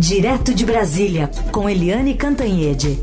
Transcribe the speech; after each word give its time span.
Direto 0.00 0.54
de 0.54 0.64
Brasília, 0.64 1.30
com 1.52 1.68
Eliane 1.68 2.14
Cantanhede. 2.14 2.98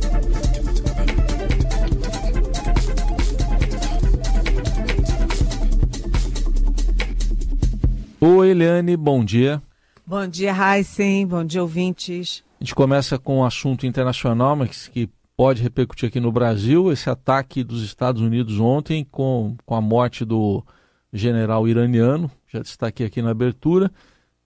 Oi, 8.20 8.49
Eliane, 8.49 8.97
bom 8.97 9.23
dia. 9.23 9.61
Bom 10.07 10.25
dia, 10.27 10.52
Heisen. 10.52 11.28
Bom 11.28 11.44
dia, 11.44 11.62
ouvintes. 11.62 12.44
A 12.60 12.64
gente 12.64 12.73
começa 12.73 13.20
com 13.20 13.38
um 13.38 13.45
assunto 13.45 13.86
internacional, 13.86 14.55
mas 14.55 14.88
que 14.88 15.07
pode 15.36 15.61
repercutir 15.61 16.09
aqui 16.09 16.20
no 16.20 16.32
Brasil. 16.32 16.91
Esse 16.91 17.11
ataque 17.11 17.64
dos 17.64 17.84
Estados 17.84 18.23
Unidos 18.23 18.59
ontem 18.59 19.05
com, 19.11 19.55
com 19.68 19.75
a 19.75 19.82
morte 19.82 20.25
do 20.25 20.66
general 21.14 21.68
iraniano, 21.68 22.32
já 22.52 22.59
destaquei 22.59 23.05
aqui 23.05 23.21
na 23.21 23.29
abertura. 23.29 23.91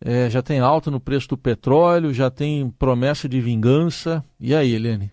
É, 0.04 0.29
já 0.29 0.41
tem 0.41 0.59
alta 0.59 0.89
no 0.89 0.99
preço 0.99 1.29
do 1.29 1.38
petróleo, 1.38 2.13
já 2.13 2.29
tem 2.31 2.70
promessa 2.71 3.30
de 3.30 3.39
vingança. 3.39 4.26
E 4.39 4.55
aí, 4.55 4.73
Helene? 4.73 5.12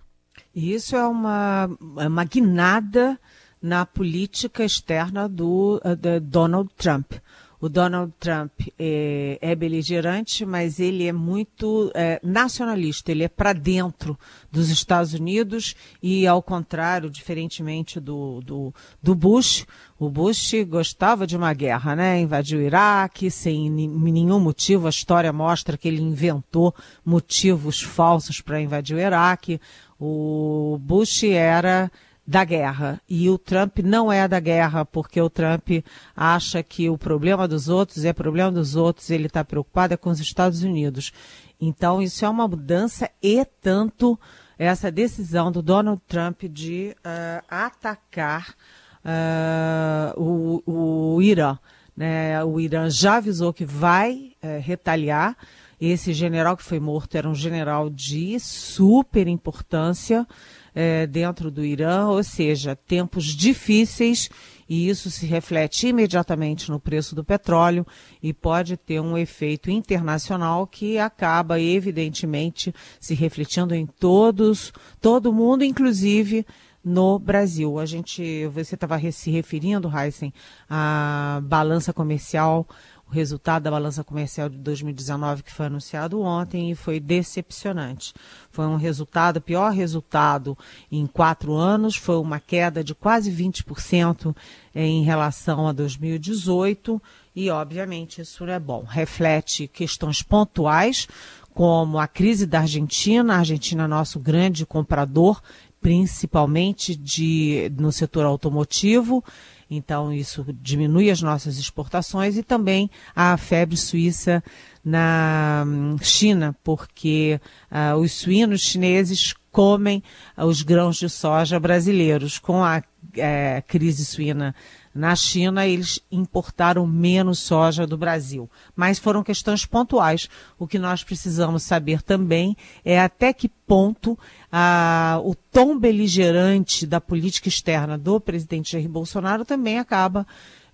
Isso 0.54 0.96
é 0.96 1.06
uma, 1.06 1.68
é 1.98 2.08
uma 2.08 2.24
guinada 2.24 3.20
na 3.60 3.84
política 3.84 4.64
externa 4.64 5.28
do, 5.28 5.80
uh, 5.84 5.94
do 5.94 6.20
Donald 6.20 6.70
Trump. 6.77 7.12
O 7.60 7.68
Donald 7.68 8.12
Trump 8.20 8.52
é, 8.78 9.36
é 9.40 9.54
beligerante, 9.54 10.46
mas 10.46 10.78
ele 10.78 11.06
é 11.06 11.12
muito 11.12 11.90
é, 11.92 12.20
nacionalista, 12.22 13.10
ele 13.10 13.24
é 13.24 13.28
para 13.28 13.52
dentro 13.52 14.16
dos 14.50 14.70
Estados 14.70 15.12
Unidos 15.12 15.74
e, 16.00 16.24
ao 16.24 16.40
contrário, 16.40 17.10
diferentemente 17.10 17.98
do, 17.98 18.40
do, 18.42 18.74
do, 19.02 19.14
Bush, 19.14 19.66
o 19.98 20.08
Bush 20.08 20.52
gostava 20.68 21.26
de 21.26 21.36
uma 21.36 21.52
guerra, 21.52 21.96
né? 21.96 22.20
Invadiu 22.20 22.60
o 22.60 22.62
Iraque 22.62 23.28
sem 23.28 23.68
nenhum 23.68 24.38
motivo, 24.38 24.86
a 24.86 24.90
história 24.90 25.32
mostra 25.32 25.77
que 25.77 25.88
ele 25.88 26.00
inventou 26.00 26.72
motivos 27.04 27.80
falsos 27.80 28.40
para 28.40 28.60
invadir 28.60 28.96
o 28.96 29.00
Iraque. 29.00 29.60
O 30.00 30.78
Bush 30.80 31.24
era 31.24 31.90
da 32.28 32.44
guerra. 32.44 33.00
E 33.08 33.30
o 33.30 33.38
Trump 33.38 33.78
não 33.78 34.12
é 34.12 34.28
da 34.28 34.38
guerra, 34.38 34.84
porque 34.84 35.18
o 35.18 35.30
Trump 35.30 35.82
acha 36.14 36.62
que 36.62 36.90
o 36.90 36.98
problema 36.98 37.48
dos 37.48 37.70
outros 37.70 38.04
é 38.04 38.12
problema 38.12 38.52
dos 38.52 38.76
outros, 38.76 39.08
ele 39.08 39.28
está 39.28 39.42
preocupado 39.42 39.94
é 39.94 39.96
com 39.96 40.10
os 40.10 40.20
Estados 40.20 40.62
Unidos. 40.62 41.10
Então, 41.58 42.02
isso 42.02 42.26
é 42.26 42.28
uma 42.28 42.46
mudança 42.46 43.10
e 43.22 43.42
tanto 43.62 44.20
essa 44.58 44.90
decisão 44.90 45.50
do 45.50 45.62
Donald 45.62 46.02
Trump 46.06 46.42
de 46.42 46.94
uh, 46.98 47.42
atacar 47.48 48.54
uh, 49.02 50.20
o, 50.22 51.14
o 51.14 51.22
Irã. 51.22 51.58
Né? 51.96 52.44
O 52.44 52.60
Irã 52.60 52.90
já 52.90 53.16
avisou 53.16 53.54
que 53.54 53.64
vai 53.64 54.32
uh, 54.42 54.60
retaliar. 54.60 55.34
Esse 55.80 56.12
general 56.12 56.56
que 56.56 56.62
foi 56.62 56.80
morto 56.80 57.16
era 57.16 57.28
um 57.28 57.34
general 57.34 57.88
de 57.88 58.38
super 58.40 59.28
importância 59.28 60.26
é, 60.74 61.06
dentro 61.06 61.50
do 61.50 61.64
Irã, 61.64 62.06
ou 62.08 62.22
seja, 62.22 62.76
tempos 62.76 63.24
difíceis 63.26 64.28
e 64.68 64.88
isso 64.88 65.10
se 65.10 65.24
reflete 65.24 65.88
imediatamente 65.88 66.70
no 66.70 66.78
preço 66.78 67.14
do 67.14 67.24
petróleo 67.24 67.86
e 68.22 68.34
pode 68.34 68.76
ter 68.76 69.00
um 69.00 69.16
efeito 69.16 69.70
internacional 69.70 70.66
que 70.66 70.98
acaba 70.98 71.58
evidentemente 71.58 72.74
se 73.00 73.14
refletindo 73.14 73.74
em 73.74 73.86
todos, 73.86 74.72
todo 75.00 75.32
mundo, 75.32 75.64
inclusive 75.64 76.44
no 76.84 77.18
Brasil. 77.18 77.78
A 77.78 77.86
gente, 77.86 78.46
você 78.48 78.74
estava 78.74 79.00
se 79.10 79.30
referindo, 79.30 79.90
Heisen, 79.90 80.34
à 80.68 81.40
balança 81.42 81.92
comercial 81.92 82.66
o 83.09 83.14
resultado 83.14 83.62
da 83.62 83.70
balança 83.70 84.05
comercial 84.05 84.48
de 84.48 84.59
2019 84.59 85.42
que 85.42 85.53
foi 85.53 85.67
anunciado 85.67 86.20
ontem 86.20 86.70
e 86.70 86.75
foi 86.75 87.01
decepcionante. 87.01 88.12
Foi 88.51 88.67
um 88.67 88.77
resultado, 88.77 89.41
pior 89.41 89.73
resultado 89.73 90.56
em 90.92 91.06
quatro 91.06 91.55
anos, 91.55 91.97
foi 91.97 92.17
uma 92.17 92.39
queda 92.39 92.84
de 92.84 92.95
quase 92.95 93.33
20% 93.33 94.36
em 94.74 95.02
relação 95.02 95.67
a 95.67 95.73
2018 95.73 97.01
e, 97.35 97.51
obviamente, 97.51 98.20
isso 98.20 98.45
não 98.45 98.52
é 98.52 98.58
bom. 98.58 98.85
Reflete 98.85 99.68
questões 99.68 100.23
pontuais, 100.23 101.08
como 101.55 101.98
a 101.98 102.07
crise 102.07 102.47
da 102.47 102.61
Argentina. 102.61 103.35
A 103.35 103.39
Argentina 103.39 103.85
é 103.85 103.86
nosso 103.86 104.20
grande 104.20 104.67
comprador, 104.67 105.41
principalmente 105.80 106.95
de, 106.95 107.73
no 107.79 107.91
setor 107.91 108.27
automotivo 108.27 109.24
então, 109.70 110.12
isso 110.12 110.46
diminui 110.62 111.11
as 111.11 111.20
nossas 111.20 111.58
exportações 111.58 112.36
e 112.36 112.42
também 112.42 112.90
a 113.14 113.36
febre 113.36 113.77
suíça 113.77 114.42
na 114.83 115.64
hum, 115.67 115.96
China, 116.01 116.56
porque 116.64 117.39
uh, 117.70 117.96
os 117.98 118.12
suínos 118.12 118.62
chineses 118.62 119.34
comem 119.52 120.02
os 120.36 120.62
grãos 120.62 120.96
de 120.96 121.08
soja 121.11 121.61
brasileiros. 121.61 122.39
Com 122.39 122.64
a 122.64 122.79
uh, 122.79 123.62
crise 123.67 124.06
suína 124.06 124.55
na 124.98 125.14
China, 125.14 125.64
eles 125.64 126.01
importaram 126.11 126.86
menos 126.86 127.39
soja 127.39 127.86
do 127.86 127.97
Brasil. 127.97 128.50
Mas 128.75 128.99
foram 128.99 129.23
questões 129.23 129.64
pontuais. 129.64 130.29
O 130.59 130.67
que 130.67 130.79
nós 130.79 131.05
precisamos 131.05 131.62
saber 131.62 132.03
também 132.03 132.56
é 132.85 133.00
até 133.00 133.32
que 133.32 133.49
ponto 133.49 134.19
ah, 134.50 135.20
o 135.23 135.35
tom 135.35 135.79
beligerante 135.79 136.85
da 136.85 137.00
política 137.00 137.49
externa 137.49 137.97
do 137.97 138.20
presidente 138.20 138.73
Jair 138.73 138.88
Bolsonaro 138.88 139.44
também 139.44 139.79
acaba 139.79 140.26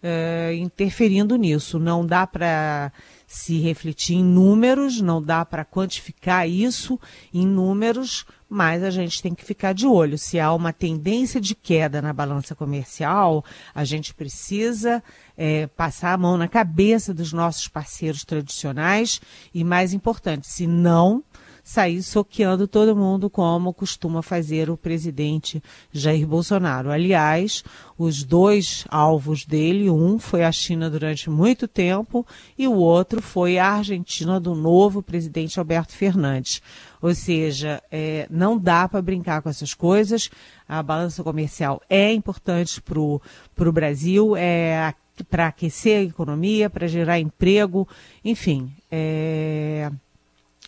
eh, 0.03 0.55
interferindo 0.57 1.37
nisso. 1.37 1.79
Não 1.79 2.07
dá 2.07 2.27
para 2.27 2.93
se 3.27 3.59
refletir 3.59 4.17
em 4.17 4.25
números, 4.25 5.01
não 5.01 5.23
dá 5.23 5.45
para 5.45 5.65
quantificar 5.65 6.49
isso 6.49 7.01
em 7.33 7.47
números, 7.47 8.25
mas 8.49 8.83
a 8.83 8.91
gente 8.91 9.21
tem 9.23 9.35
que 9.35 9.45
ficar 9.45 9.73
de 9.73 9.87
olho. 9.87 10.17
Se 10.17 10.39
há 10.39 10.53
uma 10.53 10.73
tendência 10.73 11.41
de 11.41 11.55
queda 11.55 12.01
na 12.01 12.13
balança 12.13 12.55
comercial, 12.55 13.45
a 13.75 13.85
gente 13.85 14.15
precisa 14.15 15.03
é, 15.37 15.67
passar 15.67 16.13
a 16.13 16.19
mão 16.19 16.37
na 16.37 16.47
cabeça 16.47 17.13
dos 17.13 17.33
nossos 17.33 17.67
parceiros 17.67 18.25
tradicionais 18.25 19.21
e, 19.53 19.65
mais 19.65 19.93
importante, 19.93 20.47
se 20.47 20.67
não 20.67 21.23
sair 21.65 22.03
soqueando 22.03 22.69
todo 22.69 22.95
mundo, 22.95 23.31
como 23.31 23.73
costuma 23.73 24.21
fazer 24.21 24.69
o 24.69 24.77
presidente 24.77 25.63
Jair 25.91 26.27
Bolsonaro. 26.27 26.91
Aliás, 26.91 27.65
os 27.97 28.23
dois 28.23 28.85
alvos 28.91 29.47
dele, 29.47 29.89
um 29.89 30.19
foi 30.19 30.45
a 30.45 30.53
China 30.53 30.91
durante 30.91 31.31
muito 31.31 31.67
tempo 31.67 32.27
e 32.59 32.69
o 32.69 32.75
outro 32.75 33.23
foi 33.23 33.57
a 33.57 33.73
Argentina 33.73 34.39
do 34.39 34.55
novo 34.55 35.03
presidente 35.03 35.59
Alberto 35.59 35.95
Fernandes. 35.95 36.61
Ou 37.01 37.15
seja, 37.15 37.83
é, 37.91 38.27
não 38.31 38.59
dá 38.59 38.87
para 38.87 39.01
brincar 39.01 39.41
com 39.41 39.49
essas 39.49 39.73
coisas. 39.73 40.29
A 40.69 40.83
balança 40.83 41.25
comercial 41.25 41.81
é 41.89 42.13
importante 42.13 42.81
para 42.83 43.01
o 43.01 43.73
Brasil, 43.73 44.37
é 44.37 44.93
para 45.31 45.47
aquecer 45.47 46.01
a 46.01 46.03
economia, 46.03 46.69
para 46.69 46.89
gerar 46.89 47.21
emprego, 47.21 47.89
enfim. 48.23 48.71
É, 48.91 49.91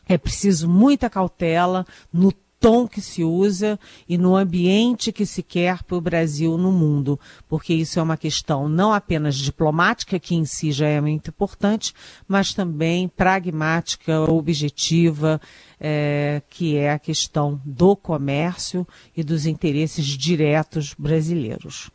é 0.09 0.17
preciso 0.17 0.69
muita 0.69 1.11
cautela 1.11 1.87
no 2.13 2.33
tom 2.59 2.89
que 2.89 3.01
se 3.01 3.23
usa 3.23 3.79
e 4.09 4.17
no 4.17 4.35
ambiente 4.35 5.13
que 5.13 5.27
se 5.27 5.43
quer 5.43 5.83
para 5.83 5.97
o 5.97 6.01
Brasil 6.01 6.57
no 6.57 6.73
mundo, 6.73 7.19
porque 7.49 7.75
isso 7.75 7.99
é 7.99 8.03
uma 8.03 8.17
questão 8.17 8.69
não 8.69 8.93
apenas 8.93 9.37
diplomática, 9.37 10.19
que 10.19 10.35
em 10.35 10.45
si 10.45 10.73
já 10.73 10.89
é 10.89 11.01
muito 11.01 11.31
importante, 11.31 11.93
mas 12.27 12.55
também 12.55 13.09
pragmática, 13.09 14.21
objetiva, 14.23 15.41
é, 15.79 16.43
que 16.49 16.77
é 16.77 16.93
a 16.93 16.99
questão 16.99 17.61
do 17.65 17.95
comércio 17.95 18.87
e 19.17 19.23
dos 19.23 19.47
interesses 19.47 20.07
diretos 20.07 20.95
brasileiros. 20.99 21.91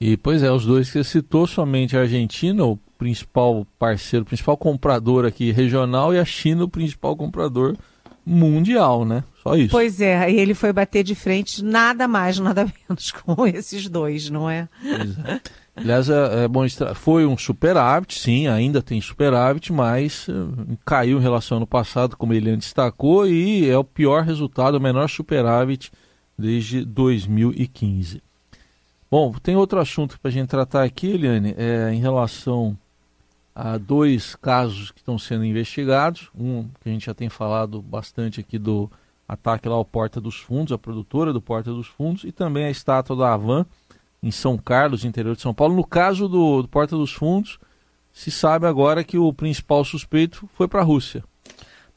E 0.00 0.16
pois 0.16 0.42
é, 0.42 0.50
os 0.50 0.66
dois 0.66 0.88
que 0.90 1.02
você 1.02 1.04
citou, 1.04 1.46
somente 1.46 1.96
a 1.96 2.00
Argentina, 2.00 2.64
o 2.64 2.76
principal 2.98 3.66
parceiro, 3.78 4.24
o 4.24 4.26
principal 4.26 4.56
comprador 4.56 5.24
aqui 5.24 5.50
regional, 5.52 6.14
e 6.14 6.18
a 6.18 6.24
China, 6.24 6.64
o 6.64 6.68
principal 6.68 7.16
comprador 7.16 7.76
mundial, 8.24 9.04
né? 9.04 9.22
Só 9.42 9.54
isso. 9.54 9.70
Pois 9.70 10.00
é, 10.00 10.18
aí 10.18 10.38
ele 10.38 10.52
foi 10.52 10.72
bater 10.72 11.04
de 11.04 11.14
frente 11.14 11.64
nada 11.64 12.08
mais, 12.08 12.38
nada 12.40 12.64
menos 12.64 13.12
com 13.12 13.46
esses 13.46 13.88
dois, 13.88 14.28
não 14.28 14.50
é? 14.50 14.68
é. 14.84 15.40
Aliás, 15.76 16.08
é, 16.10 16.44
é 16.44 16.48
bom 16.48 16.66
foi 16.94 17.24
um 17.24 17.36
superávit, 17.36 18.18
sim, 18.18 18.48
ainda 18.48 18.82
tem 18.82 19.00
superávit, 19.00 19.72
mas 19.72 20.26
uh, 20.26 20.76
caiu 20.84 21.18
em 21.18 21.22
relação 21.22 21.56
ao 21.56 21.58
ano 21.60 21.66
passado, 21.66 22.16
como 22.16 22.32
ele 22.32 22.56
destacou, 22.56 23.26
e 23.26 23.68
é 23.68 23.76
o 23.78 23.84
pior 23.84 24.24
resultado, 24.24 24.76
o 24.76 24.80
menor 24.80 25.08
superávit 25.08 25.92
desde 26.36 26.84
2015. 26.84 28.25
Bom, 29.10 29.32
tem 29.34 29.56
outro 29.56 29.78
assunto 29.78 30.18
para 30.18 30.28
a 30.28 30.32
gente 30.32 30.48
tratar 30.48 30.82
aqui, 30.82 31.12
Eliane, 31.12 31.54
é, 31.56 31.92
em 31.92 32.00
relação 32.00 32.76
a 33.54 33.78
dois 33.78 34.34
casos 34.34 34.90
que 34.90 34.98
estão 34.98 35.18
sendo 35.18 35.44
investigados. 35.44 36.28
Um 36.38 36.64
que 36.80 36.88
a 36.88 36.92
gente 36.92 37.06
já 37.06 37.14
tem 37.14 37.28
falado 37.28 37.80
bastante 37.80 38.40
aqui 38.40 38.58
do 38.58 38.90
ataque 39.28 39.68
lá 39.68 39.76
ao 39.76 39.84
Porta 39.84 40.20
dos 40.20 40.36
Fundos, 40.36 40.72
a 40.72 40.78
produtora 40.78 41.32
do 41.32 41.40
Porta 41.40 41.72
dos 41.72 41.86
Fundos, 41.86 42.24
e 42.24 42.32
também 42.32 42.64
a 42.64 42.70
estátua 42.70 43.16
da 43.16 43.32
Havan 43.32 43.64
em 44.22 44.30
São 44.30 44.58
Carlos, 44.58 45.04
interior 45.04 45.36
de 45.36 45.42
São 45.42 45.54
Paulo. 45.54 45.74
No 45.74 45.86
caso 45.86 46.28
do, 46.28 46.62
do 46.62 46.68
Porta 46.68 46.96
dos 46.96 47.12
Fundos, 47.12 47.58
se 48.12 48.30
sabe 48.30 48.66
agora 48.66 49.04
que 49.04 49.18
o 49.18 49.32
principal 49.32 49.84
suspeito 49.84 50.48
foi 50.54 50.66
para 50.66 50.80
a 50.80 50.84
Rússia. 50.84 51.22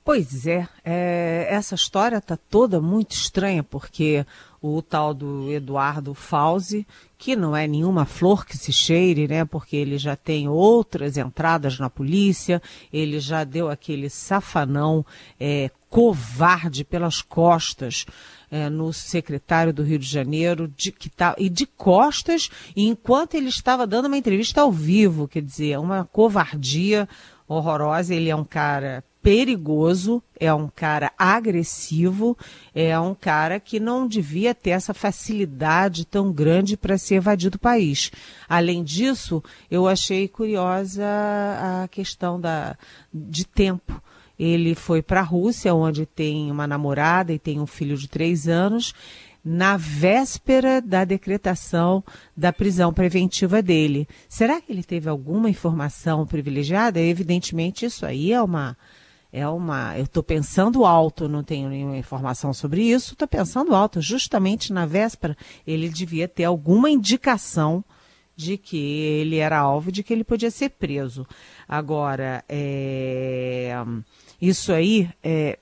Pois 0.04 0.48
é, 0.48 0.68
é 0.84 1.48
essa 1.50 1.76
história 1.76 2.18
está 2.18 2.38
toda 2.38 2.82
muito 2.82 3.12
estranha, 3.12 3.64
porque 3.64 4.26
o 4.62 4.82
tal 4.82 5.14
do 5.14 5.52
Eduardo 5.52 6.14
Fauzi, 6.14 6.86
que 7.18 7.36
não 7.36 7.56
é 7.56 7.68
nenhuma 7.68 8.06
flor 8.06 8.46
que 8.46 8.58
se 8.58 8.72
cheire, 8.72 9.28
né? 9.28 9.46
Porque 9.46 9.76
ele 9.76 9.98
já 9.98 10.16
tem 10.16 10.48
outras 10.48 11.18
entradas 11.18 11.80
na 11.80 11.90
polícia, 11.90 12.62
ele 12.92 13.20
já 13.20 13.44
deu 13.44 13.70
aquele 13.70 14.10
safanão 14.10 15.06
é, 15.40 15.70
covarde 15.90 16.84
pelas 16.84 17.22
costas 17.22 18.06
é, 18.52 18.70
no 18.70 18.92
secretário 18.94 19.74
do 19.74 19.84
Rio 19.84 20.00
de 20.00 20.08
Janeiro, 20.08 20.68
de, 20.68 20.92
que 20.92 21.10
tá, 21.10 21.36
e 21.38 21.50
de 21.50 21.66
costas, 21.66 22.50
enquanto 22.76 23.36
ele 23.36 23.50
estava 23.50 23.86
dando 23.88 24.06
uma 24.06 24.18
entrevista 24.18 24.62
ao 24.62 24.72
vivo, 24.72 25.28
quer 25.28 25.42
dizer, 25.42 25.80
uma 25.80 26.06
covardia 26.06 27.08
horrorosa. 27.48 28.14
Ele 28.14 28.30
é 28.30 28.36
um 28.36 28.46
cara 28.46 29.04
perigoso, 29.22 30.24
é 30.40 30.54
um 30.54 30.68
cara 30.68 31.12
agressivo, 31.18 32.38
é 32.74 32.98
um 33.00 33.14
cara 33.14 33.60
que 33.60 33.80
não 33.80 34.08
devia 34.08 34.56
ter 34.56 34.72
essa 34.72 34.94
facilidade 34.94 36.06
tão 36.06 36.32
grande 36.32 36.78
para 36.78 36.98
se 36.98 37.16
evadir 37.16 37.50
do 37.50 37.60
país. 37.60 38.12
Além 38.48 38.84
disso, 38.84 39.44
eu 39.70 39.88
achei 39.88 40.28
curiosa 40.28 41.04
a 41.84 41.88
questão 41.90 42.40
da, 42.40 42.78
de 43.14 43.46
tempo. 43.46 44.02
Ele 44.38 44.74
foi 44.74 45.02
para 45.02 45.20
a 45.20 45.24
Rússia, 45.24 45.76
onde 45.76 46.06
tem 46.06 46.50
uma 46.50 46.66
namorada 46.66 47.34
e 47.34 47.40
tem 47.40 47.60
um 47.60 47.68
filho 47.68 47.98
de 47.98 48.08
três 48.08 48.48
anos 48.48 48.94
na 49.44 49.78
véspera 49.78 50.82
da 50.82 51.04
decretação 51.04 52.04
da 52.36 52.52
prisão 52.52 52.94
preventiva 52.94 53.62
dele. 53.62 54.08
Será 54.28 54.62
que 54.62 54.72
ele 54.72 54.84
teve 54.84 55.10
alguma 55.10 55.50
informação 55.50 56.26
privilegiada? 56.26 57.00
Evidentemente, 57.00 57.86
isso 57.86 58.06
aí 58.06 58.32
é 58.32 58.42
uma. 58.42 58.78
É 59.32 59.48
uma. 59.48 59.98
Eu 59.98 60.06
estou 60.06 60.24
pensando 60.24 60.86
alto, 60.86 61.30
não 61.30 61.44
tenho 61.44 61.70
nenhuma 61.70 61.98
informação 61.98 62.52
sobre 62.54 62.82
isso, 62.84 63.14
estou 63.14 63.28
pensando 63.28 63.76
alto. 63.76 64.02
Justamente 64.02 64.74
na 64.74 64.86
véspera, 64.86 65.38
ele 65.68 65.88
devia 65.88 66.28
ter 66.28 66.46
alguma 66.46 66.90
indicação 66.90 67.84
de 68.36 68.58
que 68.58 68.78
ele 68.78 69.36
era 69.36 69.60
alvo, 69.60 69.92
de 69.92 70.02
que 70.02 70.14
ele 70.14 70.24
podia 70.24 70.50
ser 70.50 70.70
preso. 70.70 71.28
Agora, 71.68 72.44
é, 72.48 73.76
isso 74.42 74.72
aí 74.72 75.10
é, 75.22 75.60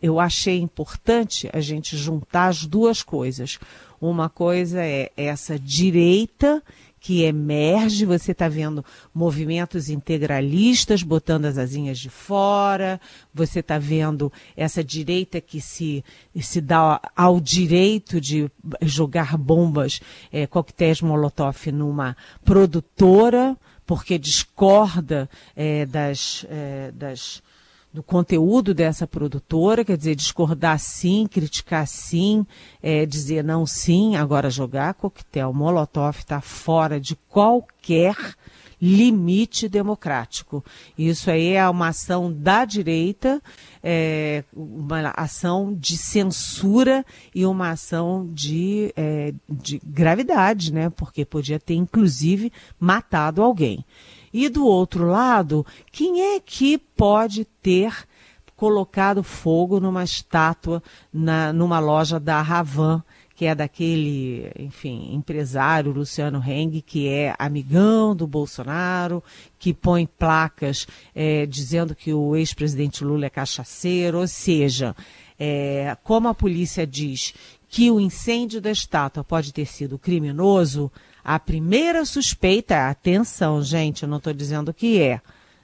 eu 0.00 0.20
achei 0.20 0.60
importante 0.60 1.50
a 1.52 1.60
gente 1.60 1.96
juntar 1.96 2.46
as 2.46 2.64
duas 2.64 3.02
coisas. 3.02 3.58
Uma 4.00 4.28
coisa 4.28 4.82
é 4.82 5.10
essa 5.16 5.58
direita 5.58 6.62
que 7.00 7.22
emerge, 7.22 8.04
você 8.04 8.32
está 8.32 8.46
vendo 8.46 8.84
movimentos 9.12 9.88
integralistas 9.88 11.02
botando 11.02 11.46
as 11.46 11.56
asinhas 11.56 11.98
de 11.98 12.10
fora, 12.10 13.00
você 13.32 13.60
está 13.60 13.78
vendo 13.78 14.30
essa 14.54 14.84
direita 14.84 15.40
que 15.40 15.62
se, 15.62 16.04
se 16.38 16.60
dá 16.60 17.00
ao 17.16 17.40
direito 17.40 18.20
de 18.20 18.50
jogar 18.82 19.38
bombas, 19.38 20.00
é, 20.30 20.46
coquetéis 20.46 21.00
Molotov 21.00 21.72
numa 21.72 22.14
produtora, 22.44 23.56
porque 23.86 24.18
discorda 24.18 25.28
é, 25.56 25.86
das, 25.86 26.44
é, 26.50 26.92
das 26.92 27.42
do 27.92 28.02
conteúdo 28.02 28.72
dessa 28.72 29.06
produtora, 29.06 29.84
quer 29.84 29.96
dizer, 29.96 30.14
discordar 30.14 30.78
sim, 30.78 31.26
criticar 31.26 31.86
sim, 31.86 32.46
é, 32.82 33.04
dizer 33.04 33.42
não 33.42 33.66
sim, 33.66 34.16
agora 34.16 34.48
jogar 34.48 34.94
coquetel 34.94 35.52
Molotov 35.52 36.18
está 36.18 36.40
fora 36.40 37.00
de 37.00 37.16
qualquer 37.28 38.16
limite 38.80 39.68
democrático. 39.68 40.64
Isso 40.96 41.30
aí 41.30 41.52
é 41.52 41.68
uma 41.68 41.88
ação 41.88 42.32
da 42.32 42.64
direita, 42.64 43.42
é, 43.82 44.42
uma 44.54 45.12
ação 45.16 45.74
de 45.74 45.98
censura 45.98 47.04
e 47.34 47.44
uma 47.44 47.70
ação 47.70 48.26
de, 48.32 48.92
é, 48.96 49.34
de 49.48 49.80
gravidade, 49.84 50.72
né? 50.72 50.88
Porque 50.88 51.26
podia 51.26 51.60
ter, 51.60 51.74
inclusive, 51.74 52.50
matado 52.78 53.42
alguém. 53.42 53.84
E 54.32 54.48
do 54.48 54.64
outro 54.64 55.06
lado, 55.06 55.66
quem 55.90 56.34
é 56.34 56.40
que 56.40 56.78
pode 56.78 57.44
ter 57.44 58.06
colocado 58.56 59.22
fogo 59.22 59.80
numa 59.80 60.04
estátua 60.04 60.82
na, 61.12 61.52
numa 61.52 61.78
loja 61.78 62.20
da 62.20 62.42
Ravan, 62.42 63.02
que 63.34 63.46
é 63.46 63.54
daquele, 63.54 64.52
enfim, 64.58 65.14
empresário 65.14 65.92
Luciano 65.92 66.44
Heng, 66.46 66.82
que 66.82 67.08
é 67.08 67.34
amigão 67.38 68.14
do 68.14 68.26
Bolsonaro, 68.26 69.24
que 69.58 69.72
põe 69.72 70.06
placas 70.06 70.86
é, 71.14 71.46
dizendo 71.46 71.94
que 71.94 72.12
o 72.12 72.36
ex-presidente 72.36 73.02
Lula 73.02 73.24
é 73.24 73.30
cachaceiro, 73.30 74.18
ou 74.18 74.28
seja, 74.28 74.94
é, 75.38 75.96
como 76.04 76.28
a 76.28 76.34
polícia 76.34 76.86
diz 76.86 77.32
que 77.70 77.88
o 77.88 78.00
incêndio 78.00 78.60
da 78.60 78.72
estátua 78.72 79.22
pode 79.22 79.52
ter 79.54 79.64
sido 79.64 79.96
criminoso, 79.96 80.90
a 81.22 81.38
primeira 81.38 82.04
suspeita, 82.04 82.90
atenção, 82.90 83.62
gente, 83.62 84.02
eu 84.02 84.08
não 84.08 84.16
estou 84.18 84.32
dizendo 84.32 84.74
que 84.74 85.00
é. 85.00 85.20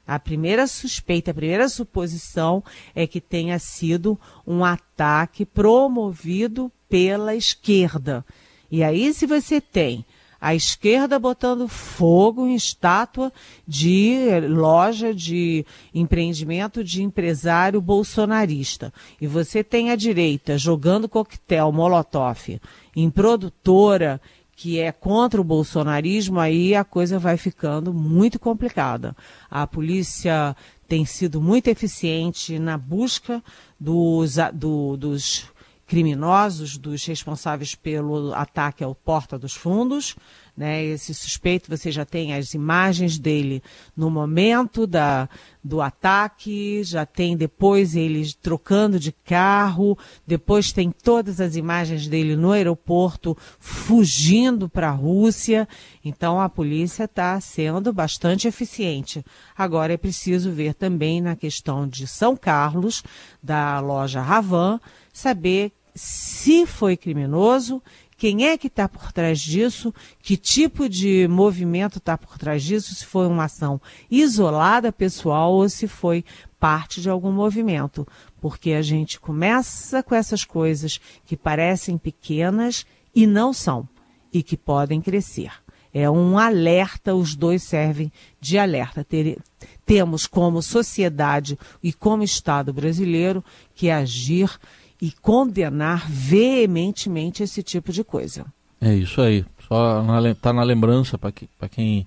A 0.06 0.16
primeira 0.16 0.68
suspeita, 0.68 1.32
a 1.32 1.34
primeira 1.34 1.68
suposição 1.68 2.62
é 2.94 3.08
que 3.08 3.20
tenha 3.20 3.58
sido 3.58 4.18
um 4.46 4.64
ataque 4.64 5.44
promovido 5.44 6.70
pela 6.88 7.34
esquerda. 7.34 8.24
E 8.70 8.84
aí, 8.84 9.12
se 9.12 9.26
você 9.26 9.60
tem 9.60 10.04
a 10.40 10.54
esquerda 10.54 11.18
botando 11.18 11.68
fogo 11.68 12.46
em 12.46 12.54
estátua 12.54 13.32
de 13.66 14.40
loja 14.48 15.14
de 15.14 15.64
empreendimento 15.94 16.84
de 16.84 17.02
empresário 17.02 17.80
bolsonarista, 17.80 18.92
e 19.20 19.26
você 19.26 19.64
tem 19.64 19.90
a 19.90 19.96
direita 19.96 20.58
jogando 20.58 21.08
coquetel 21.08 21.72
Molotov 21.72 22.60
em 22.94 23.10
produtora 23.10 24.20
que 24.56 24.80
é 24.80 24.90
contra 24.90 25.38
o 25.38 25.44
bolsonarismo, 25.44 26.40
aí 26.40 26.74
a 26.74 26.82
coisa 26.82 27.18
vai 27.18 27.36
ficando 27.36 27.92
muito 27.92 28.38
complicada. 28.38 29.14
A 29.50 29.66
polícia 29.66 30.56
tem 30.88 31.04
sido 31.04 31.42
muito 31.42 31.68
eficiente 31.68 32.58
na 32.58 32.78
busca 32.78 33.44
dos, 33.78 34.36
do, 34.54 34.96
dos 34.96 35.44
criminosos, 35.86 36.76
dos 36.76 37.04
responsáveis 37.04 37.74
pelo 37.74 38.34
ataque 38.34 38.82
ao 38.82 38.94
Porta 38.94 39.38
dos 39.38 39.54
Fundos. 39.54 40.16
Né? 40.56 40.84
Esse 40.84 41.12
suspeito, 41.12 41.68
você 41.68 41.92
já 41.92 42.04
tem 42.04 42.32
as 42.32 42.54
imagens 42.54 43.18
dele 43.18 43.62
no 43.94 44.10
momento 44.10 44.86
da, 44.86 45.28
do 45.62 45.82
ataque, 45.82 46.82
já 46.82 47.04
tem 47.04 47.36
depois 47.36 47.94
ele 47.94 48.26
trocando 48.40 48.98
de 48.98 49.12
carro, 49.12 49.98
depois 50.26 50.72
tem 50.72 50.90
todas 50.90 51.40
as 51.40 51.56
imagens 51.56 52.08
dele 52.08 52.36
no 52.36 52.52
aeroporto 52.52 53.36
fugindo 53.60 54.66
para 54.66 54.88
a 54.88 54.92
Rússia. 54.92 55.68
Então 56.02 56.40
a 56.40 56.48
polícia 56.48 57.04
está 57.04 57.38
sendo 57.38 57.92
bastante 57.92 58.48
eficiente. 58.48 59.22
Agora 59.56 59.92
é 59.92 59.98
preciso 59.98 60.50
ver 60.50 60.72
também 60.72 61.20
na 61.20 61.36
questão 61.36 61.86
de 61.86 62.06
São 62.06 62.34
Carlos, 62.34 63.02
da 63.42 63.78
loja 63.78 64.22
Ravan, 64.22 64.80
saber 65.16 65.72
se 65.94 66.66
foi 66.66 66.96
criminoso 66.96 67.82
quem 68.16 68.46
é 68.46 68.56
que 68.56 68.68
está 68.68 68.88
por 68.88 69.12
trás 69.12 69.40
disso? 69.40 69.92
Que 70.22 70.38
tipo 70.38 70.88
de 70.88 71.28
movimento 71.28 71.98
está 71.98 72.16
por 72.16 72.38
trás 72.38 72.62
disso? 72.62 72.94
Se 72.94 73.04
foi 73.04 73.26
uma 73.26 73.44
ação 73.44 73.78
isolada, 74.10 74.90
pessoal, 74.90 75.52
ou 75.52 75.68
se 75.68 75.86
foi 75.86 76.24
parte 76.58 77.02
de 77.02 77.10
algum 77.10 77.30
movimento. 77.30 78.08
Porque 78.40 78.72
a 78.72 78.80
gente 78.80 79.20
começa 79.20 80.02
com 80.02 80.14
essas 80.14 80.44
coisas 80.44 80.98
que 81.26 81.36
parecem 81.36 81.98
pequenas 81.98 82.86
e 83.14 83.26
não 83.26 83.52
são, 83.52 83.86
e 84.32 84.42
que 84.42 84.56
podem 84.56 85.00
crescer. 85.02 85.52
É 85.92 86.10
um 86.10 86.38
alerta, 86.38 87.14
os 87.14 87.34
dois 87.34 87.62
servem 87.62 88.10
de 88.40 88.58
alerta. 88.58 89.04
Ter, 89.04 89.38
temos 89.84 90.26
como 90.26 90.62
sociedade 90.62 91.58
e 91.82 91.92
como 91.92 92.22
Estado 92.22 92.72
brasileiro 92.72 93.44
que 93.74 93.90
agir 93.90 94.58
e 95.00 95.12
condenar 95.12 96.08
veementemente 96.08 97.42
esse 97.42 97.62
tipo 97.62 97.92
de 97.92 98.02
coisa. 98.02 98.46
É 98.80 98.94
isso 98.94 99.20
aí. 99.20 99.44
Só 99.68 100.02
está 100.30 100.52
na 100.52 100.62
lembrança 100.62 101.18
para 101.18 101.32
que, 101.32 101.48
quem 101.70 102.06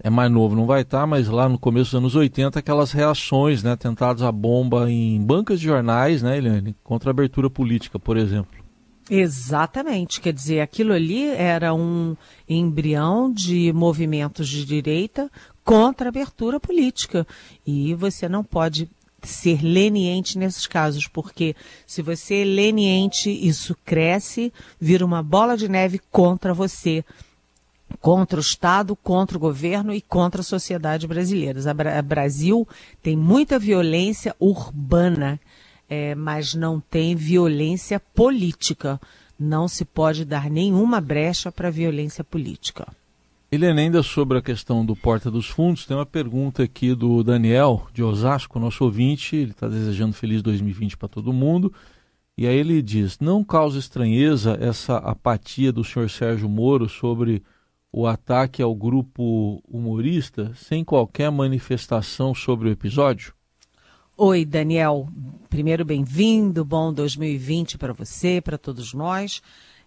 é 0.00 0.10
mais 0.10 0.30
novo 0.30 0.54
não 0.54 0.66
vai 0.66 0.82
estar, 0.82 1.00
tá, 1.00 1.06
mas 1.06 1.28
lá 1.28 1.48
no 1.48 1.58
começo 1.58 1.92
dos 1.92 1.98
anos 1.98 2.14
80, 2.14 2.58
aquelas 2.58 2.92
reações, 2.92 3.62
né, 3.62 3.76
tentadas 3.76 4.22
a 4.22 4.30
bomba 4.30 4.90
em 4.90 5.20
bancas 5.20 5.60
de 5.60 5.66
jornais, 5.66 6.22
né, 6.22 6.36
Eliane, 6.36 6.74
contra 6.82 7.10
a 7.10 7.12
abertura 7.12 7.48
política, 7.48 7.98
por 7.98 8.16
exemplo. 8.16 8.64
Exatamente, 9.08 10.20
quer 10.20 10.32
dizer, 10.32 10.60
aquilo 10.60 10.92
ali 10.92 11.26
era 11.28 11.74
um 11.74 12.16
embrião 12.48 13.30
de 13.30 13.72
movimentos 13.72 14.48
de 14.48 14.64
direita 14.64 15.30
contra 15.62 16.08
a 16.08 16.10
abertura 16.10 16.58
política. 16.58 17.26
E 17.66 17.94
você 17.94 18.28
não 18.28 18.42
pode 18.42 18.88
ser 19.28 19.62
leniente 19.62 20.38
nesses 20.38 20.66
casos, 20.66 21.06
porque 21.06 21.54
se 21.86 22.02
você 22.02 22.42
é 22.42 22.44
leniente, 22.44 23.30
isso 23.30 23.76
cresce, 23.84 24.52
vira 24.80 25.04
uma 25.04 25.22
bola 25.22 25.56
de 25.56 25.68
neve 25.68 26.00
contra 26.10 26.52
você. 26.54 27.04
contra 28.00 28.38
o 28.38 28.40
Estado, 28.40 28.96
contra 28.96 29.36
o 29.36 29.40
governo 29.40 29.94
e 29.94 30.00
contra 30.00 30.40
a 30.40 30.44
sociedade 30.44 31.06
brasileira. 31.06 31.60
O 31.60 32.02
Brasil 32.02 32.68
tem 33.02 33.16
muita 33.16 33.58
violência 33.58 34.34
urbana, 34.40 35.38
é, 35.88 36.14
mas 36.14 36.54
não 36.54 36.80
tem 36.80 37.14
violência 37.14 38.00
política. 38.00 39.00
Não 39.38 39.68
se 39.68 39.84
pode 39.84 40.24
dar 40.24 40.50
nenhuma 40.50 41.00
brecha 41.00 41.52
para 41.52 41.70
violência 41.70 42.24
política. 42.24 42.86
Helena, 43.54 43.80
ainda 43.80 44.02
sobre 44.02 44.36
a 44.36 44.42
questão 44.42 44.84
do 44.84 44.96
Porta 44.96 45.30
dos 45.30 45.48
Fundos, 45.48 45.86
tem 45.86 45.96
uma 45.96 46.04
pergunta 46.04 46.64
aqui 46.64 46.92
do 46.92 47.22
Daniel 47.22 47.86
de 47.92 48.02
Osasco, 48.02 48.58
nosso 48.58 48.82
ouvinte. 48.82 49.36
Ele 49.36 49.52
está 49.52 49.68
desejando 49.68 50.12
feliz 50.12 50.42
2020 50.42 50.96
para 50.96 51.08
todo 51.08 51.32
mundo. 51.32 51.72
E 52.36 52.48
aí 52.48 52.56
ele 52.56 52.82
diz: 52.82 53.20
não 53.20 53.44
causa 53.44 53.78
estranheza 53.78 54.58
essa 54.60 54.96
apatia 54.96 55.72
do 55.72 55.84
senhor 55.84 56.10
Sérgio 56.10 56.48
Moro 56.48 56.88
sobre 56.88 57.44
o 57.92 58.08
ataque 58.08 58.60
ao 58.60 58.74
grupo 58.74 59.62
humorista 59.68 60.50
sem 60.56 60.82
qualquer 60.82 61.30
manifestação 61.30 62.34
sobre 62.34 62.68
o 62.68 62.72
episódio? 62.72 63.32
Oi, 64.16 64.44
Daniel. 64.44 65.08
Primeiro, 65.48 65.84
bem-vindo. 65.84 66.64
Bom 66.64 66.92
2020 66.92 67.78
para 67.78 67.92
você, 67.92 68.40
para 68.40 68.58
todos 68.58 68.92
nós. 68.92 69.40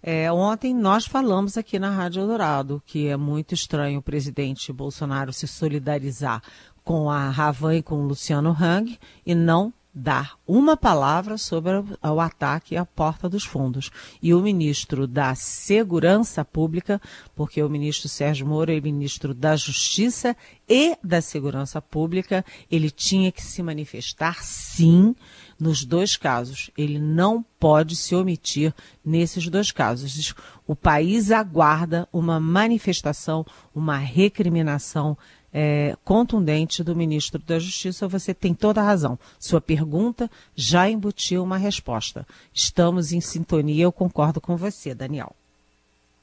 É, 0.09 0.31
ontem 0.31 0.73
nós 0.73 1.05
falamos 1.05 1.57
aqui 1.57 1.77
na 1.77 1.89
Rádio 1.89 2.25
Dourado 2.25 2.81
que 2.85 3.09
é 3.09 3.17
muito 3.17 3.53
estranho 3.53 3.99
o 3.99 4.01
presidente 4.01 4.71
Bolsonaro 4.71 5.33
se 5.33 5.45
solidarizar 5.45 6.41
com 6.81 7.11
a 7.11 7.29
Ravan 7.29 7.75
e 7.75 7.83
com 7.83 7.95
o 7.95 8.07
Luciano 8.07 8.55
Hang 8.57 8.97
e 9.25 9.35
não 9.35 9.73
dar 9.93 10.37
uma 10.47 10.77
palavra 10.77 11.37
sobre 11.37 11.73
o 12.01 12.21
ataque 12.21 12.77
à 12.77 12.85
porta 12.85 13.27
dos 13.27 13.43
fundos. 13.43 13.91
E 14.21 14.33
o 14.33 14.39
ministro 14.39 15.07
da 15.07 15.35
Segurança 15.35 16.45
Pública, 16.45 17.01
porque 17.35 17.61
o 17.61 17.69
ministro 17.69 18.07
Sérgio 18.07 18.47
Moro 18.47 18.71
é 18.71 18.79
ministro 18.79 19.33
da 19.33 19.57
Justiça 19.57 20.37
e 20.69 20.95
da 21.03 21.19
Segurança 21.19 21.81
Pública, 21.81 22.45
ele 22.71 22.89
tinha 22.89 23.29
que 23.29 23.43
se 23.43 23.61
manifestar 23.61 24.41
sim 24.41 25.13
nos 25.59 25.83
dois 25.83 26.15
casos. 26.15 26.69
Ele 26.77 26.99
não 26.99 27.43
pode 27.59 27.95
se 27.95 28.15
omitir 28.15 28.73
nesses 29.03 29.49
dois 29.49 29.71
casos. 29.71 30.33
O 30.65 30.75
país 30.75 31.31
aguarda 31.31 32.07
uma 32.11 32.39
manifestação, 32.39 33.45
uma 33.73 33.97
recriminação 33.97 35.17
é, 35.53 35.95
contundente 36.03 36.83
do 36.83 36.95
ministro 36.95 37.41
da 37.41 37.57
Justiça, 37.57 38.07
você 38.07 38.33
tem 38.33 38.53
toda 38.53 38.81
a 38.81 38.83
razão. 38.83 39.17
Sua 39.39 39.59
pergunta 39.59 40.29
já 40.55 40.89
embutiu 40.89 41.43
uma 41.43 41.57
resposta. 41.57 42.27
Estamos 42.53 43.11
em 43.11 43.21
sintonia, 43.21 43.85
eu 43.85 43.91
concordo 43.91 44.39
com 44.39 44.55
você, 44.55 44.93
Daniel. 44.93 45.35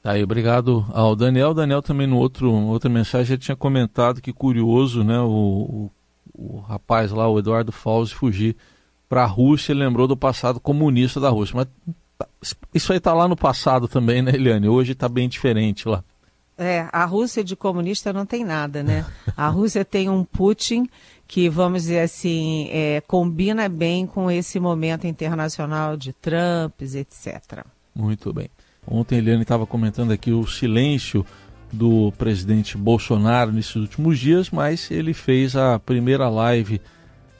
Tá 0.01 0.11
aí, 0.11 0.23
obrigado 0.23 0.85
ao 0.93 1.15
Daniel. 1.15 1.53
Daniel 1.53 1.81
também 1.81 2.05
no 2.05 2.17
outro 2.17 2.51
outra 2.51 2.89
mensagem 2.89 3.33
ele 3.33 3.41
tinha 3.41 3.55
comentado 3.57 4.21
que 4.21 4.31
curioso, 4.31 5.03
né, 5.03 5.19
o, 5.19 5.89
o, 6.33 6.57
o 6.57 6.59
rapaz 6.59 7.11
lá, 7.11 7.27
o 7.27 7.39
Eduardo 7.39 7.71
Fauzi, 7.71 8.13
fugir 8.13 8.55
para 9.07 9.23
a 9.23 9.27
Rússia, 9.27 9.71
ele 9.71 9.83
lembrou 9.83 10.07
do 10.07 10.17
passado 10.17 10.59
comunista 10.59 11.19
da 11.19 11.29
Rússia. 11.29 11.55
Mas 11.55 11.67
tá, 12.17 12.27
isso 12.73 12.91
aí 12.91 12.97
está 12.97 13.13
lá 13.13 13.27
no 13.27 13.35
passado 13.35 13.87
também, 13.87 14.21
né, 14.21 14.31
Eliane? 14.33 14.67
Hoje 14.67 14.93
está 14.93 15.07
bem 15.07 15.29
diferente 15.29 15.87
lá. 15.87 16.03
É, 16.57 16.87
a 16.91 17.03
Rússia 17.03 17.43
de 17.43 17.55
comunista 17.55 18.13
não 18.13 18.25
tem 18.25 18.45
nada, 18.45 18.81
né? 18.81 19.05
A 19.35 19.49
Rússia 19.49 19.83
tem 19.83 20.09
um 20.09 20.23
Putin 20.23 20.87
que, 21.27 21.49
vamos 21.49 21.83
dizer 21.83 21.99
assim, 21.99 22.69
é, 22.71 23.01
combina 23.01 23.67
bem 23.67 24.07
com 24.07 24.31
esse 24.31 24.59
momento 24.59 25.05
internacional 25.05 25.97
de 25.97 26.13
Trump, 26.13 26.81
etc. 26.81 27.65
Muito 27.93 28.31
bem. 28.31 28.49
Ontem 28.87 29.15
a 29.15 29.17
Eliane 29.17 29.41
estava 29.41 29.65
comentando 29.65 30.11
aqui 30.11 30.31
o 30.31 30.47
silêncio 30.47 31.25
do 31.73 32.13
presidente 32.17 32.77
Bolsonaro 32.77 33.51
nesses 33.51 33.75
últimos 33.75 34.17
dias, 34.17 34.49
mas 34.49 34.89
ele 34.89 35.13
fez 35.13 35.55
a 35.55 35.79
primeira 35.79 36.29
live 36.29 36.79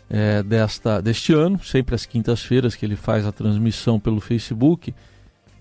é, 0.09 0.43
desta, 0.43 1.01
deste 1.01 1.33
ano, 1.33 1.63
sempre 1.63 1.95
às 1.95 2.05
quintas-feiras 2.05 2.75
que 2.75 2.85
ele 2.85 2.95
faz 2.95 3.25
a 3.25 3.31
transmissão 3.31 3.99
pelo 3.99 4.19
Facebook 4.19 4.93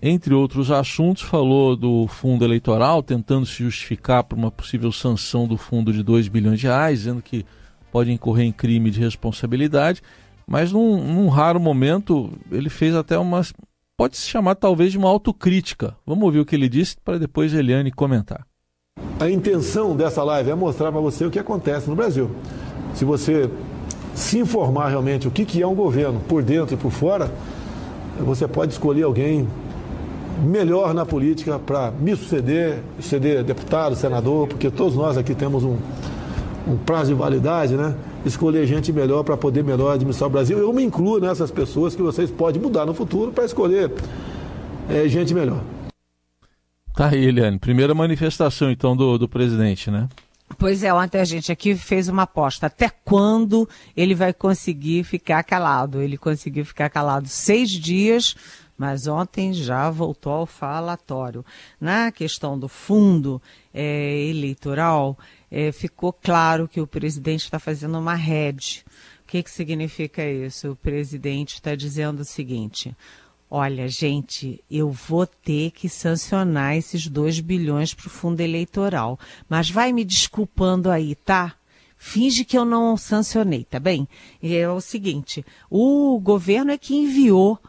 entre 0.07 0.35
outros 0.35 0.69
assuntos, 0.69 1.23
falou 1.23 1.75
do 1.75 2.05
fundo 2.07 2.45
eleitoral, 2.45 3.01
tentando 3.01 3.45
se 3.45 3.63
justificar 3.63 4.23
por 4.23 4.37
uma 4.37 4.51
possível 4.51 4.91
sanção 4.91 5.47
do 5.47 5.57
fundo 5.57 5.91
de 5.91 6.03
2 6.03 6.27
bilhões 6.27 6.59
de 6.59 6.67
reais, 6.67 6.99
dizendo 6.99 7.23
que 7.23 7.43
pode 7.91 8.11
incorrer 8.11 8.45
em 8.45 8.51
crime 8.51 8.91
de 8.91 8.99
responsabilidade. 8.99 10.03
Mas 10.45 10.71
num, 10.71 11.03
num 11.03 11.27
raro 11.27 11.59
momento, 11.59 12.31
ele 12.51 12.69
fez 12.69 12.93
até 12.93 13.17
uma. 13.17 13.41
Pode 13.97 14.15
se 14.15 14.27
chamar 14.27 14.53
talvez 14.53 14.91
de 14.91 14.97
uma 14.99 15.09
autocrítica. 15.09 15.95
Vamos 16.05 16.23
ouvir 16.25 16.39
o 16.39 16.45
que 16.45 16.55
ele 16.55 16.69
disse 16.69 16.97
para 17.03 17.17
depois 17.17 17.51
Eliane 17.51 17.91
comentar. 17.91 18.45
A 19.19 19.27
intenção 19.27 19.95
dessa 19.95 20.23
live 20.23 20.51
é 20.51 20.55
mostrar 20.55 20.91
para 20.91 21.01
você 21.01 21.25
o 21.25 21.31
que 21.31 21.39
acontece 21.39 21.89
no 21.89 21.95
Brasil. 21.95 22.29
Se 22.93 23.03
você 23.03 23.49
se 24.15 24.39
informar 24.39 24.87
realmente 24.87 25.27
o 25.27 25.31
que, 25.31 25.43
que 25.43 25.61
é 25.61 25.67
um 25.67 25.75
governo 25.75 26.21
por 26.21 26.41
dentro 26.41 26.73
e 26.73 26.77
por 26.77 26.89
fora, 26.89 27.29
você 28.17 28.47
pode 28.47 28.71
escolher 28.71 29.03
alguém 29.03 29.45
melhor 30.41 30.93
na 30.93 31.05
política 31.05 31.59
para 31.59 31.91
me 31.91 32.15
suceder, 32.15 32.79
suceder 32.99 33.43
deputado, 33.43 33.95
senador, 33.95 34.47
porque 34.47 34.71
todos 34.71 34.95
nós 34.95 35.17
aqui 35.17 35.35
temos 35.35 35.65
um, 35.65 35.77
um 36.65 36.77
prazo 36.77 37.13
de 37.13 37.13
validade, 37.13 37.75
né? 37.75 37.93
Escolher 38.25 38.65
gente 38.65 38.91
melhor 38.91 39.23
para 39.23 39.35
poder 39.35 39.63
melhor 39.63 39.93
administrar 39.93 40.29
o 40.29 40.31
Brasil. 40.31 40.57
Eu 40.57 40.71
me 40.71 40.83
incluo 40.83 41.19
nessas 41.19 41.51
pessoas 41.51 41.93
que 41.93 42.01
vocês 42.01 42.31
podem 42.31 42.61
mudar 42.61 42.85
no 42.85 42.93
futuro 42.93 43.33
para 43.33 43.43
escolher 43.43 43.91
é, 44.89 45.07
gente 45.09 45.33
melhor. 45.33 45.61
Tá 46.95 47.09
aí, 47.09 47.25
Eliane. 47.25 47.59
Primeira 47.59 47.93
manifestação, 47.93 48.71
então, 48.71 48.95
do, 48.95 49.17
do 49.17 49.27
presidente, 49.27 49.91
né? 49.91 50.07
Pois 50.57 50.83
é, 50.83 50.93
ontem 50.93 51.19
a 51.19 51.25
gente 51.25 51.51
aqui 51.51 51.75
fez 51.75 52.07
uma 52.07 52.23
aposta. 52.23 52.67
Até 52.67 52.89
quando 53.03 53.67
ele 53.97 54.13
vai 54.13 54.31
conseguir 54.31 55.03
ficar 55.03 55.43
calado? 55.43 56.01
Ele 56.01 56.17
conseguiu 56.17 56.63
ficar 56.63 56.89
calado 56.89 57.27
seis 57.27 57.69
dias 57.71 58.35
mas 58.77 59.07
ontem 59.07 59.53
já 59.53 59.89
voltou 59.89 60.33
ao 60.33 60.45
falatório. 60.45 61.45
Na 61.79 62.11
questão 62.11 62.59
do 62.59 62.67
fundo 62.67 63.41
é, 63.73 64.25
eleitoral, 64.29 65.17
é, 65.49 65.71
ficou 65.71 66.11
claro 66.11 66.67
que 66.67 66.81
o 66.81 66.87
presidente 66.87 67.45
está 67.45 67.59
fazendo 67.59 67.97
uma 67.97 68.15
rede. 68.15 68.85
O 69.23 69.27
que, 69.27 69.41
que 69.41 69.49
significa 69.49 70.23
isso? 70.23 70.71
O 70.71 70.75
presidente 70.75 71.55
está 71.55 71.73
dizendo 71.73 72.19
o 72.19 72.25
seguinte: 72.25 72.95
olha, 73.49 73.87
gente, 73.87 74.63
eu 74.69 74.91
vou 74.91 75.25
ter 75.25 75.71
que 75.71 75.87
sancionar 75.87 76.75
esses 76.75 77.07
2 77.07 77.39
bilhões 77.39 77.93
para 77.93 78.07
o 78.07 78.09
fundo 78.09 78.41
eleitoral, 78.41 79.19
mas 79.49 79.69
vai 79.69 79.93
me 79.93 80.03
desculpando 80.03 80.89
aí, 80.89 81.15
tá? 81.15 81.55
Finge 81.97 82.45
que 82.45 82.57
eu 82.57 82.65
não 82.65 82.97
sancionei, 82.97 83.63
tá 83.63 83.79
bem? 83.79 84.07
É 84.41 84.69
o 84.69 84.81
seguinte: 84.81 85.45
o 85.69 86.19
governo 86.19 86.71
é 86.71 86.77
que 86.77 86.95
enviou 86.95 87.59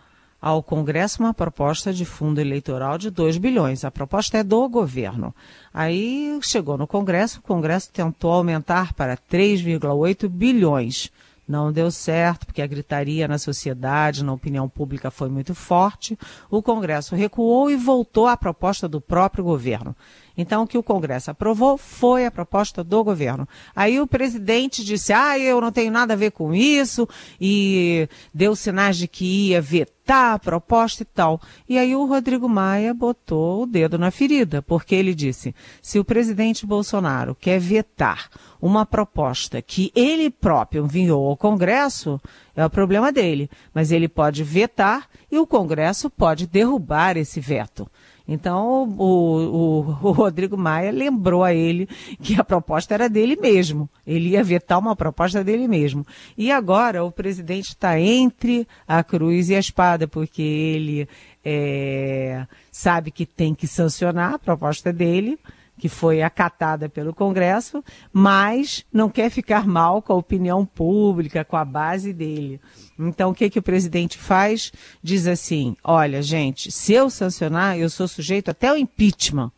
ao 0.41 0.63
Congresso 0.63 1.23
uma 1.23 1.35
proposta 1.35 1.93
de 1.93 2.05
fundo 2.05 2.41
eleitoral 2.41 2.99
de 2.99 3.11
2 3.11 3.39
bilhões. 3.39 3.85
A 3.85 3.91
proposta 3.91 4.39
é 4.39 4.45
do 4.45 4.69
governo. 4.69 5.35
Aí 5.73 6.39
chegou 6.43 6.77
no 6.77 6.87
Congresso, 6.87 7.41
o 7.41 7.43
Congresso 7.43 7.91
tentou 7.91 8.33
aumentar 8.33 8.93
para 8.93 9.17
3,8 9.17 10.29
bilhões. 10.29 11.11
Não 11.47 11.73
deu 11.73 11.91
certo, 11.91 12.47
porque 12.47 12.61
a 12.61 12.67
gritaria 12.67 13.29
na 13.29 13.39
sociedade, 13.39 14.25
na 14.25 14.33
opinião 14.33 14.69
pública 14.69 15.11
foi 15.11 15.29
muito 15.29 15.55
forte. 15.55 16.19
O 16.51 16.61
Congresso 16.61 17.15
recuou 17.15 17.71
e 17.71 17.77
voltou 17.77 18.27
à 18.27 18.37
proposta 18.37 18.89
do 18.89 19.01
próprio 19.01 19.45
governo. 19.45 19.95
Então, 20.37 20.65
o 20.65 20.67
que 20.67 20.77
o 20.77 20.83
Congresso 20.83 21.31
aprovou 21.31 21.79
foi 21.79 22.27
a 22.27 22.31
proposta 22.31 22.85
do 22.85 23.03
governo. 23.03 23.49
Aí 23.75 24.01
o 24.01 24.07
presidente 24.07 24.85
disse: 24.85 25.13
ah, 25.13 25.39
eu 25.39 25.61
não 25.61 25.73
tenho 25.73 25.91
nada 25.91 26.13
a 26.13 26.17
ver 26.17 26.33
com 26.33 26.55
isso, 26.55 27.09
e 27.41 28.09
deu 28.35 28.55
sinais 28.55 28.99
de 28.99 29.09
que 29.09 29.49
ia 29.49 29.61
vetar 29.61 30.35
a 30.35 30.39
proposta 30.39 31.03
e 31.03 31.07
tal. 31.07 31.41
E 31.69 31.79
aí 31.79 31.97
o 31.97 32.07
Rodrigo 32.07 32.49
Maia 32.49 32.95
botou 32.95 33.63
o 33.63 33.67
dedo 33.67 33.99
na 33.99 34.11
ferida, 34.11 34.61
porque 34.61 34.95
ele 34.95 35.15
disse: 35.15 35.55
se 35.81 35.99
o 35.99 36.05
presidente 36.05 36.67
Bolsonaro 36.67 37.35
quer 37.35 37.59
vetar 37.59 38.29
uma 38.61 38.85
proposta 38.85 39.63
que 39.63 39.91
ele 39.95 40.31
próprio 40.31 40.85
enviou 40.85 41.29
ao 41.29 41.37
Congresso, 41.37 42.21
é 42.55 42.65
o 42.65 42.71
problema 42.71 43.13
dele. 43.13 43.51
Mas 43.73 43.91
ele 43.91 44.09
pode 44.09 44.43
vetar 44.43 45.09
e 45.31 45.39
o 45.39 45.47
Congresso 45.47 46.11
pode 46.11 46.47
derrubar 46.47 47.17
esse 47.17 47.41
veto. 47.41 47.89
Então, 48.29 48.89
o, 48.99 49.05
o, 49.05 50.09
o, 50.09 50.13
Rodrigo 50.13 50.57
Maia 50.57 50.91
lembrou 50.91 51.45
a 51.45 51.55
ele 51.55 51.89
que 52.21 52.39
a 52.39 52.43
proposta 52.43 52.93
era 52.93 53.09
dele 53.09 53.37
mesmo. 53.37 53.89
Ele 54.05 54.31
ia 54.31 54.43
vetar 54.43 54.79
uma 54.79 54.97
proposta 54.97 55.45
dele 55.45 55.69
mesmo. 55.69 56.05
E 56.37 56.51
agora 56.51 57.05
o 57.05 57.13
presidente 57.13 57.69
está 57.69 58.01
entre 58.01 58.67
a 58.87 59.05
cruz 59.05 59.49
e 59.49 59.55
a 59.55 59.61
espada, 59.61 60.09
porque 60.09 60.43
ele 60.43 61.09
é, 61.45 62.45
sabe 62.73 63.13
que 63.13 63.25
tem 63.25 63.55
que 63.55 63.69
sancionar 63.69 64.35
a 64.35 64.39
proposta 64.39 64.93
dele, 64.93 65.39
que 65.79 65.89
foi 65.89 66.23
acatada 66.23 66.89
pelo 66.89 67.15
Congresso, 67.15 67.85
mas 68.13 68.85
não 68.93 69.11
quer 69.11 69.31
ficar 69.31 69.67
mal 69.67 70.01
com 70.01 70.13
a 70.13 70.17
opinião 70.17 70.65
pública, 70.65 71.45
com 71.45 71.57
a 71.57 71.65
base 71.65 72.13
dele. 72.13 72.61
Então, 72.99 73.31
o 73.31 73.35
que, 73.35 73.51
que 73.51 73.59
o 73.59 73.63
presidente 73.63 74.17
faz? 74.17 74.73
Diz 75.03 75.27
assim: 75.27 75.77
olha, 75.85 76.23
gente, 76.23 76.73
se 76.73 76.93
eu 76.93 77.11
sancionar, 77.11 77.79
eu 77.79 77.91
sou 77.91 78.09
sujeito 78.09 78.51
até 78.51 78.69
ao 78.69 78.77
impeachment. 78.77 79.53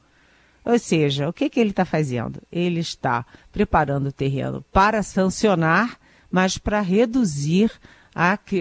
Ou 0.64 0.78
seja, 0.78 1.28
o 1.28 1.32
que, 1.32 1.48
que 1.48 1.58
ele 1.58 1.70
está 1.70 1.84
fazendo? 1.84 2.42
Ele 2.52 2.80
está 2.80 3.24
preparando 3.50 4.08
o 4.08 4.12
terreno 4.12 4.62
para 4.70 5.02
sancionar, 5.02 5.98
mas 6.30 6.58
para 6.58 6.80
reduzir 6.80 7.70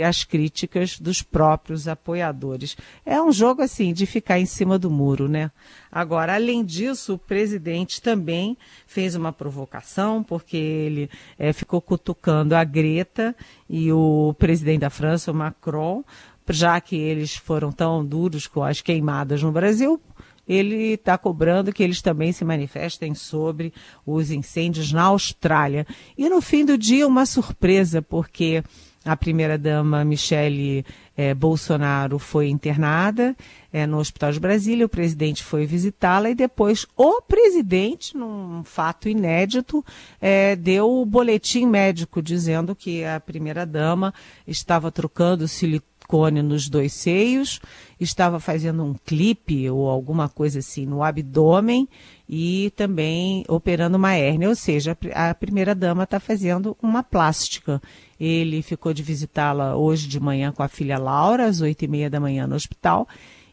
as 0.06 0.24
críticas 0.24 1.00
dos 1.00 1.24
próprios 1.24 1.88
apoiadores. 1.88 2.78
É 3.04 3.20
um 3.20 3.32
jogo 3.32 3.64
assim 3.64 3.92
de 3.92 4.06
ficar 4.06 4.40
em 4.40 4.46
cima 4.46 4.78
do 4.78 4.92
muro, 4.92 5.28
né? 5.28 5.50
Agora, 5.92 6.36
além 6.36 6.64
disso, 6.64 7.16
o 7.16 7.18
presidente 7.18 8.00
também 8.00 8.56
fez 8.86 9.16
uma 9.16 9.34
provocação, 9.34 10.22
porque 10.22 10.58
ele 10.58 11.10
é, 11.40 11.52
ficou 11.52 11.82
cutucando 11.82 12.56
a 12.56 12.64
Greta 12.64 13.36
e 13.68 13.92
o 13.92 14.36
presidente 14.38 14.82
da 14.82 14.92
França, 14.92 15.32
o 15.32 15.36
Macron, 15.36 16.04
já 16.50 16.80
que 16.80 16.96
eles 16.96 17.36
foram 17.36 17.72
tão 17.72 18.06
duros 18.06 18.46
com 18.46 18.64
as 18.64 18.80
queimadas 18.82 19.42
no 19.42 19.52
Brasil, 19.52 20.00
ele 20.48 20.94
está 20.94 21.18
cobrando 21.18 21.74
que 21.74 21.84
eles 21.84 22.02
também 22.02 22.32
se 22.32 22.46
manifestem 22.46 23.14
sobre 23.14 23.74
os 24.06 24.32
incêndios 24.32 24.94
na 24.94 25.04
Austrália. 25.04 25.86
E 26.18 26.30
no 26.30 26.42
fim 26.42 26.64
do 26.64 26.78
dia, 26.78 27.06
uma 27.08 27.26
surpresa, 27.26 28.02
porque 28.02 28.64
a 29.08 29.16
primeira-dama 29.16 30.04
Michele 30.04 30.86
é, 31.16 31.34
Bolsonaro 31.34 32.20
foi 32.20 32.50
internada 32.50 33.34
é, 33.72 33.88
no 33.88 34.00
Hospital 34.00 34.34
de 34.34 34.40
Brasília, 34.40 34.86
o 34.86 34.90
presidente 34.90 35.44
foi 35.44 35.66
visitá-la 35.66 36.30
e 36.30 36.36
depois 36.36 36.86
o 36.96 37.22
presidente, 37.22 38.18
num 38.18 38.64
fato 38.66 39.08
inédito, 39.08 39.84
é, 40.20 40.58
deu 40.58 40.92
o 40.92 41.06
boletim 41.06 41.66
médico 41.66 42.22
dizendo 42.22 42.76
que 42.76 43.06
a 43.06 43.18
primeira-dama 43.20 44.14
estava 44.46 44.92
trocando 44.92 45.48
silicone 45.48 46.42
nos 46.42 46.68
dois 46.68 46.92
seios, 46.92 47.62
estava 48.00 48.40
fazendo 48.42 48.84
um 48.84 48.94
clipe 49.06 49.70
ou 49.70 49.90
alguma 49.90 50.28
coisa 50.28 50.60
assim 50.60 50.86
no 50.86 51.02
abdômen 51.02 51.88
e 52.28 52.72
também 52.76 53.46
operando 53.48 53.96
uma 53.96 54.16
hérnia, 54.16 54.50
ou 54.50 54.56
seja, 54.56 54.98
a 55.14 55.34
primeira-dama 55.34 56.04
está 56.04 56.20
fazendo 56.20 56.76
uma 56.82 57.02
plástica. 57.04 57.82
Ele 58.20 58.62
ficou 58.62 58.94
de 58.94 59.04
visitá-la 59.04 59.76
hoje 59.76 60.08
de 60.08 60.20
manhã 60.20 60.52
com 60.52 60.64
a 60.64 60.68
filha 60.68 60.98
Laura, 60.98 61.46
às 61.46 61.62
oito 61.62 61.84
e 61.84 61.88
meia 61.88 62.10
da 62.10 62.20
manhã 62.20 62.48
no 62.48 62.56
hospital, 62.56 63.08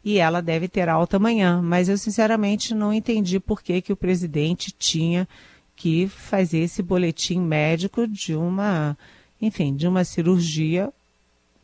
e 0.05 0.19
ela 0.19 0.41
deve 0.41 0.69
ter 0.69 0.89
alta 0.89 1.17
amanhã. 1.17 1.61
Mas 1.63 1.89
eu 1.89 1.99
sinceramente 1.99 2.75
não 2.75 2.93
entendi 2.93 3.39
por 3.39 3.63
que, 3.63 3.83
que 3.83 3.93
o 3.93 3.97
presidente 3.97 4.73
tinha 4.73 5.29
que 5.77 6.07
fazer 6.09 6.59
esse 6.61 6.83
boletim 6.83 7.41
médico 7.41 8.07
de 8.07 8.35
uma, 8.35 8.97
enfim, 9.41 9.75
de 9.75 9.87
uma 9.87 10.05
cirurgia 10.05 10.93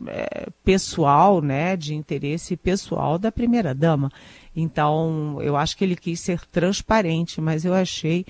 é, 0.07 0.49
pessoal, 0.65 1.41
né, 1.41 1.77
de 1.77 1.95
interesse 1.95 2.57
pessoal 2.57 3.19
da 3.19 3.31
primeira 3.31 3.75
dama. 3.75 4.11
Então, 4.55 5.39
eu 5.41 5.57
acho 5.57 5.77
que 5.77 5.85
ele 5.85 5.97
quis 5.97 6.21
ser 6.21 6.45
transparente, 6.47 7.41
mas 7.41 7.65
eu 7.65 7.75
achei 7.75 8.27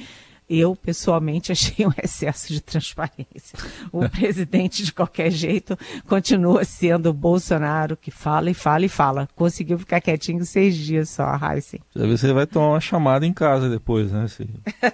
eu, 0.51 0.75
pessoalmente, 0.75 1.53
achei 1.53 1.87
um 1.87 1.93
excesso 2.03 2.53
de 2.53 2.61
transparência. 2.61 3.57
O 3.93 4.07
presidente, 4.11 4.83
de 4.83 4.93
qualquer 4.93 5.31
jeito, 5.31 5.79
continua 6.09 6.65
sendo 6.65 7.11
o 7.11 7.15
Bolsonaro 7.15 7.97
que 7.97 8.11
fala 8.11 8.51
e 8.51 8.55
fala 8.55 8.85
e 8.85 8.89
fala. 8.89 9.29
Conseguiu 9.37 9.79
ficar 9.79 10.01
quietinho 10.01 10.45
seis 10.45 10.77
dias 10.77 11.09
só, 11.11 11.25
a 11.25 11.55
Heisen. 11.55 11.81
Você 11.95 12.33
vai 12.33 12.47
tomar 12.47 12.71
uma 12.71 12.81
chamada 12.81 13.25
em 13.25 13.33
casa 13.33 13.71
depois, 13.71 14.11
né? 14.11 14.27
Se, 14.27 14.45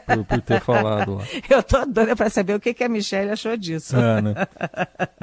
por, 0.07 0.25
por, 0.25 0.41
ter 0.43 0.61
falado 0.63 1.15
lá. 1.15 1.25
Eu 1.49 1.63
tô 1.63 1.87
doida 1.87 2.15
para 2.15 2.29
saber 2.29 2.55
o 2.55 2.61
que, 2.61 2.75
que 2.75 2.85
a 2.85 2.89
Michelle 2.89 3.31
achou 3.31 3.57
disso. 3.57 3.97
É, 3.97 4.21
né? 4.21 4.35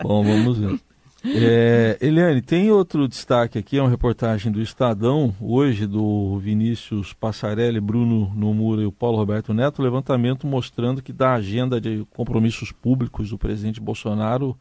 Bom, 0.01 0.23
vamos 0.23 0.57
ver. 0.57 0.79
É, 1.25 1.97
Eliane, 2.01 2.41
tem 2.41 2.69
outro 2.69 3.07
destaque 3.07 3.57
aqui, 3.57 3.77
é 3.77 3.81
uma 3.81 3.89
reportagem 3.89 4.51
do 4.51 4.61
Estadão, 4.61 5.33
hoje, 5.39 5.87
do 5.87 6.37
Vinícius 6.39 7.13
Passarelli, 7.13 7.79
Bruno 7.79 8.33
Nomura 8.35 8.81
e 8.81 8.85
o 8.85 8.91
Paulo 8.91 9.17
Roberto 9.17 9.53
Neto, 9.53 9.81
levantamento 9.81 10.45
mostrando 10.45 11.01
que 11.01 11.13
da 11.13 11.33
agenda 11.33 11.79
de 11.79 12.05
compromissos 12.11 12.73
públicos 12.73 13.29
do 13.29 13.37
presidente 13.37 13.79
Bolsonaro 13.79 14.57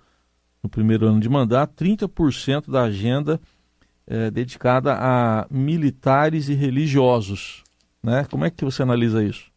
no 0.63 0.69
primeiro 0.69 1.07
ano 1.07 1.19
de 1.19 1.29
mandato, 1.29 1.85
30% 1.85 2.71
da 2.71 2.83
agenda 2.83 3.41
é 4.07 4.31
dedicada 4.31 4.95
a 4.95 5.47
militares 5.51 6.49
e 6.49 6.55
religiosos. 6.55 7.65
Né? 8.01 8.25
Como 8.31 8.45
é 8.45 8.51
que 8.51 8.65
você 8.65 8.83
analisa 8.83 9.25
isso? 9.25 9.52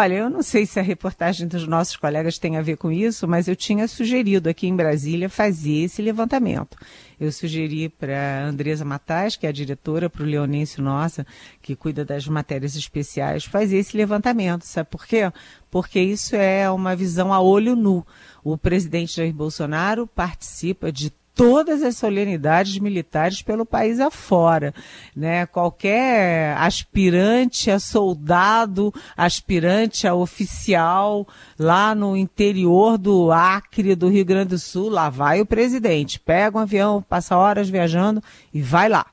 Olha, 0.00 0.14
eu 0.14 0.30
não 0.30 0.42
sei 0.42 0.64
se 0.64 0.80
a 0.80 0.82
reportagem 0.82 1.46
dos 1.46 1.68
nossos 1.68 1.94
colegas 1.94 2.38
tem 2.38 2.56
a 2.56 2.62
ver 2.62 2.78
com 2.78 2.90
isso, 2.90 3.28
mas 3.28 3.46
eu 3.48 3.54
tinha 3.54 3.86
sugerido 3.86 4.48
aqui 4.48 4.66
em 4.66 4.74
Brasília 4.74 5.28
fazer 5.28 5.82
esse 5.82 6.00
levantamento. 6.00 6.74
Eu 7.20 7.30
sugeri 7.30 7.86
para 7.90 8.14
a 8.14 8.44
Andresa 8.46 8.82
Matais, 8.82 9.36
que 9.36 9.44
é 9.44 9.50
a 9.50 9.52
diretora, 9.52 10.08
para 10.08 10.22
o 10.22 10.26
Leonêncio 10.26 10.82
Nossa, 10.82 11.26
que 11.60 11.76
cuida 11.76 12.02
das 12.02 12.26
matérias 12.26 12.76
especiais, 12.76 13.44
fazer 13.44 13.76
esse 13.76 13.94
levantamento. 13.94 14.62
Sabe 14.62 14.88
por 14.88 15.06
quê? 15.06 15.30
Porque 15.70 16.00
isso 16.00 16.34
é 16.34 16.70
uma 16.70 16.96
visão 16.96 17.30
a 17.30 17.38
olho 17.38 17.76
nu. 17.76 18.02
O 18.42 18.56
presidente 18.56 19.16
Jair 19.16 19.34
Bolsonaro 19.34 20.06
participa 20.06 20.90
de 20.90 21.12
todas 21.40 21.82
as 21.82 21.96
solenidades 21.96 22.78
militares 22.78 23.40
pelo 23.40 23.64
país 23.64 23.98
afora. 23.98 24.74
Né? 25.16 25.46
Qualquer 25.46 26.54
aspirante 26.58 27.70
a 27.70 27.78
soldado, 27.78 28.92
aspirante 29.16 30.06
a 30.06 30.14
oficial 30.14 31.26
lá 31.58 31.94
no 31.94 32.14
interior 32.14 32.98
do 32.98 33.32
Acre, 33.32 33.94
do 33.94 34.10
Rio 34.10 34.26
Grande 34.26 34.50
do 34.50 34.58
Sul, 34.58 34.90
lá 34.90 35.08
vai 35.08 35.40
o 35.40 35.46
presidente. 35.46 36.20
Pega 36.20 36.58
um 36.58 36.60
avião, 36.60 37.02
passa 37.08 37.38
horas 37.38 37.70
viajando 37.70 38.22
e 38.52 38.60
vai 38.60 38.90
lá. 38.90 39.06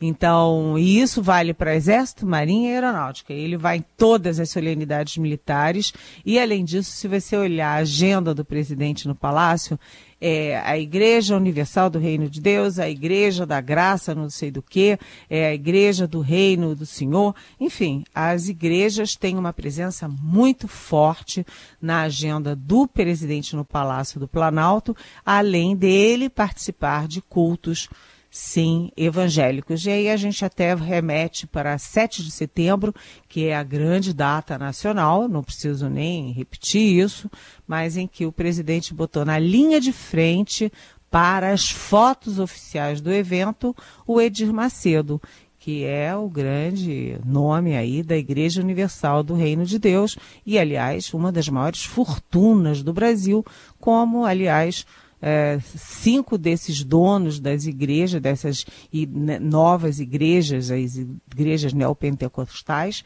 Então, 0.00 0.78
isso 0.78 1.20
vale 1.20 1.52
para 1.52 1.74
Exército, 1.74 2.24
Marinha 2.24 2.70
e 2.70 2.74
Aeronáutica. 2.74 3.32
Ele 3.32 3.56
vai 3.56 3.78
em 3.78 3.84
todas 3.96 4.38
as 4.38 4.50
solenidades 4.50 5.16
militares 5.16 5.92
e, 6.24 6.38
além 6.38 6.64
disso, 6.64 6.92
se 6.92 7.08
você 7.08 7.36
olhar 7.36 7.70
a 7.70 7.82
agenda 7.82 8.32
do 8.32 8.44
presidente 8.44 9.08
no 9.08 9.14
Palácio, 9.14 9.78
é 10.20 10.58
a 10.64 10.78
Igreja 10.78 11.36
Universal 11.36 11.90
do 11.90 11.98
Reino 11.98 12.28
de 12.28 12.40
Deus, 12.40 12.78
a 12.78 12.88
Igreja 12.88 13.46
da 13.46 13.60
Graça, 13.60 14.14
não 14.14 14.28
sei 14.28 14.50
do 14.50 14.62
que, 14.62 14.98
é 15.30 15.46
a 15.46 15.54
Igreja 15.54 16.06
do 16.06 16.20
Reino 16.20 16.74
do 16.74 16.84
Senhor. 16.84 17.34
Enfim, 17.60 18.04
as 18.14 18.48
igrejas 18.48 19.14
têm 19.14 19.38
uma 19.38 19.52
presença 19.52 20.08
muito 20.08 20.66
forte 20.66 21.46
na 21.80 22.02
agenda 22.02 22.56
do 22.56 22.86
presidente 22.86 23.54
no 23.54 23.64
Palácio 23.64 24.18
do 24.18 24.26
Planalto, 24.26 24.96
além 25.24 25.76
dele 25.76 26.28
participar 26.28 27.06
de 27.06 27.22
cultos 27.22 27.88
sim, 28.30 28.90
evangélicos. 28.96 29.84
E 29.86 29.90
aí 29.90 30.08
a 30.08 30.16
gente 30.16 30.44
até 30.44 30.74
remete 30.74 31.46
para 31.46 31.76
7 31.78 32.22
de 32.22 32.30
setembro, 32.30 32.94
que 33.28 33.46
é 33.46 33.56
a 33.56 33.62
grande 33.62 34.12
data 34.12 34.58
nacional, 34.58 35.28
não 35.28 35.42
preciso 35.42 35.88
nem 35.88 36.32
repetir 36.32 36.98
isso, 36.98 37.30
mas 37.66 37.96
em 37.96 38.06
que 38.06 38.26
o 38.26 38.32
presidente 38.32 38.94
botou 38.94 39.24
na 39.24 39.38
linha 39.38 39.80
de 39.80 39.92
frente 39.92 40.70
para 41.10 41.52
as 41.52 41.70
fotos 41.70 42.38
oficiais 42.38 43.00
do 43.00 43.10
evento 43.10 43.74
o 44.06 44.20
Edir 44.20 44.52
Macedo, 44.52 45.20
que 45.58 45.84
é 45.84 46.14
o 46.14 46.28
grande 46.28 47.18
nome 47.24 47.76
aí 47.76 48.02
da 48.02 48.16
Igreja 48.16 48.62
Universal 48.62 49.22
do 49.22 49.34
Reino 49.34 49.64
de 49.64 49.78
Deus 49.78 50.16
e, 50.46 50.58
aliás, 50.58 51.12
uma 51.12 51.32
das 51.32 51.48
maiores 51.48 51.84
fortunas 51.84 52.82
do 52.82 52.92
Brasil, 52.92 53.44
como, 53.80 54.24
aliás, 54.24 54.86
é, 55.20 55.58
cinco 55.76 56.38
desses 56.38 56.84
donos 56.84 57.40
das 57.40 57.66
igrejas, 57.66 58.20
dessas 58.20 58.64
né, 58.92 59.38
novas 59.38 59.98
igrejas, 60.00 60.70
as 60.70 60.96
igrejas 60.96 61.72
neopentecostais, 61.72 63.02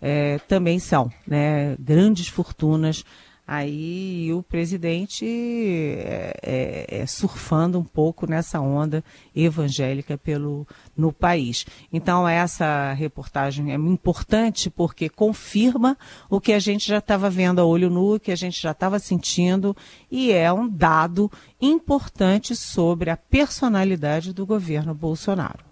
é, 0.00 0.38
também 0.40 0.78
são 0.78 1.10
né, 1.26 1.76
grandes 1.78 2.28
fortunas 2.28 3.04
Aí 3.46 4.32
o 4.32 4.42
presidente 4.42 5.26
é, 5.26 6.34
é, 6.42 7.00
é, 7.00 7.06
surfando 7.06 7.78
um 7.78 7.84
pouco 7.84 8.26
nessa 8.26 8.58
onda 8.58 9.04
evangélica 9.36 10.16
pelo, 10.16 10.66
no 10.96 11.12
país. 11.12 11.66
Então, 11.92 12.26
essa 12.26 12.94
reportagem 12.94 13.70
é 13.70 13.74
importante 13.74 14.70
porque 14.70 15.10
confirma 15.10 15.98
o 16.30 16.40
que 16.40 16.54
a 16.54 16.58
gente 16.58 16.88
já 16.88 16.98
estava 16.98 17.28
vendo 17.28 17.60
a 17.60 17.66
olho 17.66 17.90
nu, 17.90 18.18
que 18.18 18.32
a 18.32 18.36
gente 18.36 18.60
já 18.62 18.70
estava 18.70 18.98
sentindo, 18.98 19.76
e 20.10 20.32
é 20.32 20.50
um 20.50 20.66
dado 20.66 21.30
importante 21.60 22.56
sobre 22.56 23.10
a 23.10 23.16
personalidade 23.16 24.32
do 24.32 24.46
governo 24.46 24.94
Bolsonaro. 24.94 25.64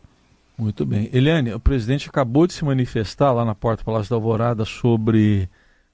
Muito 0.59 0.85
bem. 0.85 1.09
Eliane, 1.11 1.55
o 1.55 1.59
presidente 1.59 2.09
acabou 2.09 2.47
de 2.47 2.53
se 2.53 2.65
manifestar 2.65 3.33
lá 3.33 3.47
na 3.47 3.55
porta 3.55 3.83
do 3.83 3.87
Palácio 3.87 4.11
da 4.11 4.17
Alvorada 4.17 4.67
sobre 4.67 5.49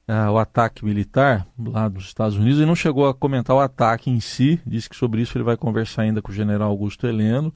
uh, 0.09 0.31
o 0.33 0.39
ataque 0.39 0.85
militar 0.85 1.47
lá 1.59 1.89
dos 1.89 2.05
Estados 2.07 2.37
Unidos 2.37 2.61
e 2.61 2.67
não 2.67 2.75
chegou 2.75 3.07
a 3.07 3.15
comentar 3.15 3.55
o 3.55 3.61
ataque 3.61 4.11
em 4.11 4.21
si, 4.21 4.61
disse 4.67 4.89
que 4.89 4.97
sobre 4.97 5.21
isso 5.21 5.37
ele 5.37 5.45
vai 5.45 5.57
conversar 5.57 6.03
ainda 6.03 6.23
com 6.23 6.33
o 6.33 6.35
general 6.35 6.71
Augusto 6.71 7.07
Heleno, 7.07 7.55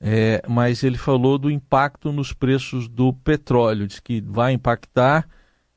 é, 0.00 0.42
mas 0.48 0.82
ele 0.82 0.98
falou 0.98 1.38
do 1.38 1.50
impacto 1.50 2.12
nos 2.12 2.32
preços 2.32 2.88
do 2.88 3.12
petróleo, 3.12 3.86
disse 3.86 4.02
que 4.02 4.20
vai 4.20 4.52
impactar, 4.52 5.26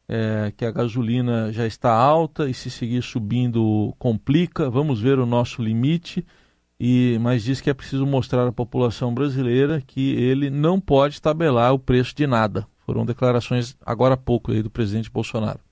é, 0.10 0.52
que 0.56 0.66
a 0.66 0.72
gasolina 0.72 1.52
já 1.54 1.66
está 1.66 1.94
alta 1.94 2.50
e 2.50 2.54
se 2.54 2.70
seguir 2.70 3.02
subindo 3.04 3.94
complica, 4.00 4.70
vamos 4.70 5.00
ver 5.00 5.20
o 5.20 5.26
nosso 5.26 5.62
limite, 5.62 6.26
e, 6.80 7.18
mas 7.22 7.44
diz 7.44 7.62
que 7.62 7.70
é 7.70 7.74
preciso 7.74 8.06
mostrar 8.06 8.48
à 8.48 8.52
população 8.52 9.14
brasileira 9.14 9.82
que 9.86 10.14
ele 10.16 10.50
não 10.50 10.80
pode 10.80 11.22
tabelar 11.22 11.74
o 11.74 11.80
preço 11.80 12.16
de 12.16 12.28
nada. 12.28 12.68
Foram 12.86 13.06
declarações 13.06 13.76
agora 13.86 14.14
há 14.14 14.18
pouco 14.18 14.52
aí 14.52 14.62
do 14.62 14.70
presidente 14.70 15.10
Bolsonaro. 15.10 15.67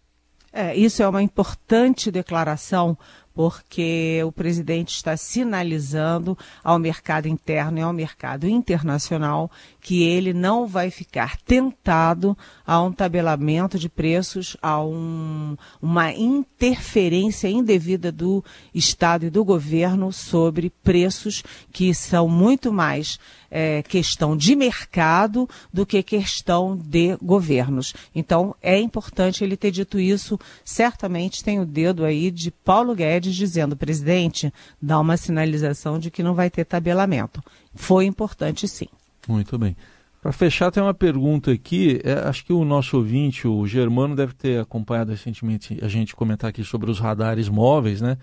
É, 0.57 0.73
isso 0.73 1.03
é 1.03 1.07
uma 1.09 1.21
importante 1.21 2.09
declaração 2.09 2.97
porque 3.33 4.21
o 4.25 4.31
presidente 4.31 4.95
está 4.95 5.17
sinalizando 5.17 6.37
ao 6.63 6.79
mercado 6.79 7.27
interno 7.27 7.77
e 7.77 7.81
ao 7.81 7.91
mercado 7.91 8.47
internacional 8.47 9.51
que 9.81 10.03
ele 10.03 10.31
não 10.33 10.65
vai 10.65 10.89
ficar 10.89 11.35
tentado 11.41 12.37
a 12.65 12.81
um 12.81 12.93
tabelamento 12.93 13.77
de 13.77 13.89
preços, 13.89 14.55
a 14.61 14.81
um, 14.81 15.57
uma 15.81 16.13
interferência 16.13 17.49
indevida 17.49 18.09
do 18.09 18.41
Estado 18.73 19.25
e 19.25 19.29
do 19.29 19.43
governo 19.43 20.13
sobre 20.13 20.69
preços 20.69 21.43
que 21.73 21.93
são 21.93 22.29
muito 22.29 22.71
mais 22.71 23.19
é, 23.57 23.81
questão 23.81 24.35
de 24.35 24.53
mercado 24.53 25.47
do 25.71 25.85
que 25.85 26.03
questão 26.03 26.75
de 26.75 27.15
governos. 27.21 27.93
Então, 28.13 28.53
é 28.61 28.77
importante 28.77 29.45
ele 29.45 29.55
ter 29.55 29.71
dito 29.71 29.97
isso. 29.97 30.37
Certamente 30.65 31.41
tem 31.41 31.61
o 31.61 31.65
dedo 31.65 32.03
aí 32.03 32.29
de 32.29 32.51
Paulo 32.51 32.93
Guedes 32.93 33.33
dizendo, 33.33 33.77
presidente, 33.77 34.53
dá 34.81 34.99
uma 34.99 35.15
sinalização 35.15 35.97
de 35.97 36.11
que 36.11 36.21
não 36.21 36.35
vai 36.35 36.49
ter 36.49 36.65
tabelamento. 36.65 37.41
Foi 37.73 38.03
importante 38.05 38.67
sim. 38.67 38.89
Muito 39.25 39.57
bem. 39.57 39.73
Para 40.21 40.33
fechar, 40.33 40.69
tem 40.69 40.83
uma 40.83 40.93
pergunta 40.93 41.49
aqui. 41.49 42.01
É, 42.03 42.27
acho 42.27 42.43
que 42.43 42.51
o 42.51 42.65
nosso 42.65 42.97
ouvinte, 42.97 43.47
o 43.47 43.65
Germano, 43.65 44.17
deve 44.17 44.33
ter 44.33 44.59
acompanhado 44.59 45.11
recentemente 45.11 45.79
a 45.81 45.87
gente 45.87 46.13
comentar 46.13 46.49
aqui 46.49 46.63
sobre 46.65 46.91
os 46.91 46.99
radares 46.99 47.47
móveis, 47.47 48.01
né? 48.01 48.17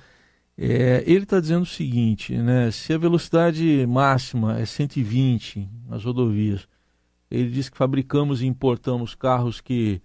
É, 0.57 1.03
ele 1.07 1.25
está 1.25 1.41
dizendo 1.41 1.63
o 1.63 1.67
seguinte, 1.67 2.37
né? 2.37 2.71
Se 2.71 2.93
a 2.93 2.99
velocidade 2.99 3.87
máxima 3.87 4.59
é 4.59 4.67
120 4.67 5.69
nas 5.89 6.05
rodovias, 6.05 6.69
ele 7.31 7.51
diz 7.51 7.69
que 7.69 7.77
fabricamos 7.79 8.43
e 8.43 8.47
importamos 8.47 9.15
carros 9.15 9.61
que 9.61 10.03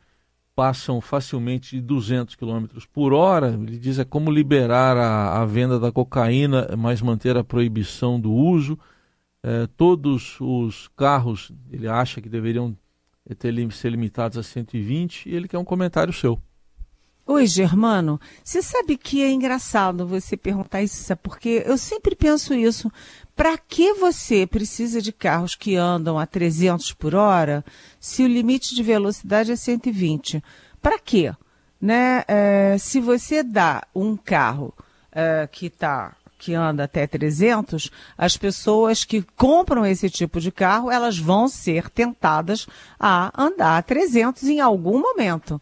passam 0.55 0.99
facilmente 1.01 1.75
de 1.75 1.81
200 1.81 2.35
km 2.35 2.65
por 2.91 3.13
hora. 3.13 3.49
Ele 3.49 3.77
diz 3.77 3.99
é 3.99 4.05
como 4.05 4.31
liberar 4.31 4.97
a, 4.97 5.41
a 5.41 5.45
venda 5.45 5.79
da 5.79 5.91
cocaína, 5.91 6.67
mas 6.77 7.01
manter 7.01 7.37
a 7.37 7.43
proibição 7.43 8.19
do 8.19 8.31
uso. 8.31 8.79
É, 9.43 9.67
todos 9.77 10.37
os 10.39 10.87
carros, 10.95 11.51
ele 11.69 11.87
acha 11.87 12.21
que 12.21 12.29
deveriam 12.29 12.75
ter, 13.37 13.71
ser 13.71 13.91
limitados 13.91 14.37
a 14.37 14.43
120 14.43 15.29
e 15.29 15.35
ele 15.35 15.47
quer 15.47 15.59
um 15.59 15.65
comentário 15.65 16.13
seu. 16.13 16.41
Oi, 17.29 17.45
Germano. 17.45 18.21
Você 18.41 18.61
sabe 18.61 18.95
que 18.95 19.21
é 19.21 19.29
engraçado 19.29 20.07
você 20.07 20.37
perguntar 20.37 20.81
isso, 20.81 21.03
sabe? 21.03 21.19
Porque 21.21 21.61
eu 21.65 21.77
sempre 21.77 22.15
penso 22.15 22.53
isso. 22.53 22.89
Para 23.35 23.57
que 23.57 23.93
você 23.95 24.47
precisa 24.47 25.01
de 25.01 25.11
carros 25.11 25.53
que 25.53 25.75
andam 25.75 26.17
a 26.17 26.25
300 26.25 26.93
por 26.93 27.13
hora 27.13 27.65
se 27.99 28.23
o 28.23 28.27
limite 28.27 28.73
de 28.73 28.81
velocidade 28.81 29.51
é 29.51 29.57
120? 29.57 30.41
Para 30.81 30.97
quê? 30.99 31.35
Né? 31.81 32.23
É, 32.29 32.77
se 32.79 33.01
você 33.01 33.43
dá 33.43 33.85
um 33.93 34.15
carro 34.15 34.73
é, 35.11 35.49
que 35.51 35.69
tá 35.69 36.15
que 36.39 36.53
anda 36.53 36.85
até 36.85 37.05
300, 37.07 37.91
as 38.17 38.37
pessoas 38.37 39.03
que 39.03 39.21
compram 39.35 39.85
esse 39.85 40.09
tipo 40.09 40.39
de 40.39 40.51
carro, 40.51 40.89
elas 40.89 41.17
vão 41.17 41.49
ser 41.49 41.89
tentadas 41.89 42.67
a 42.97 43.33
andar 43.35 43.79
a 43.79 43.81
300 43.81 44.43
em 44.43 44.61
algum 44.61 45.01
momento 45.01 45.59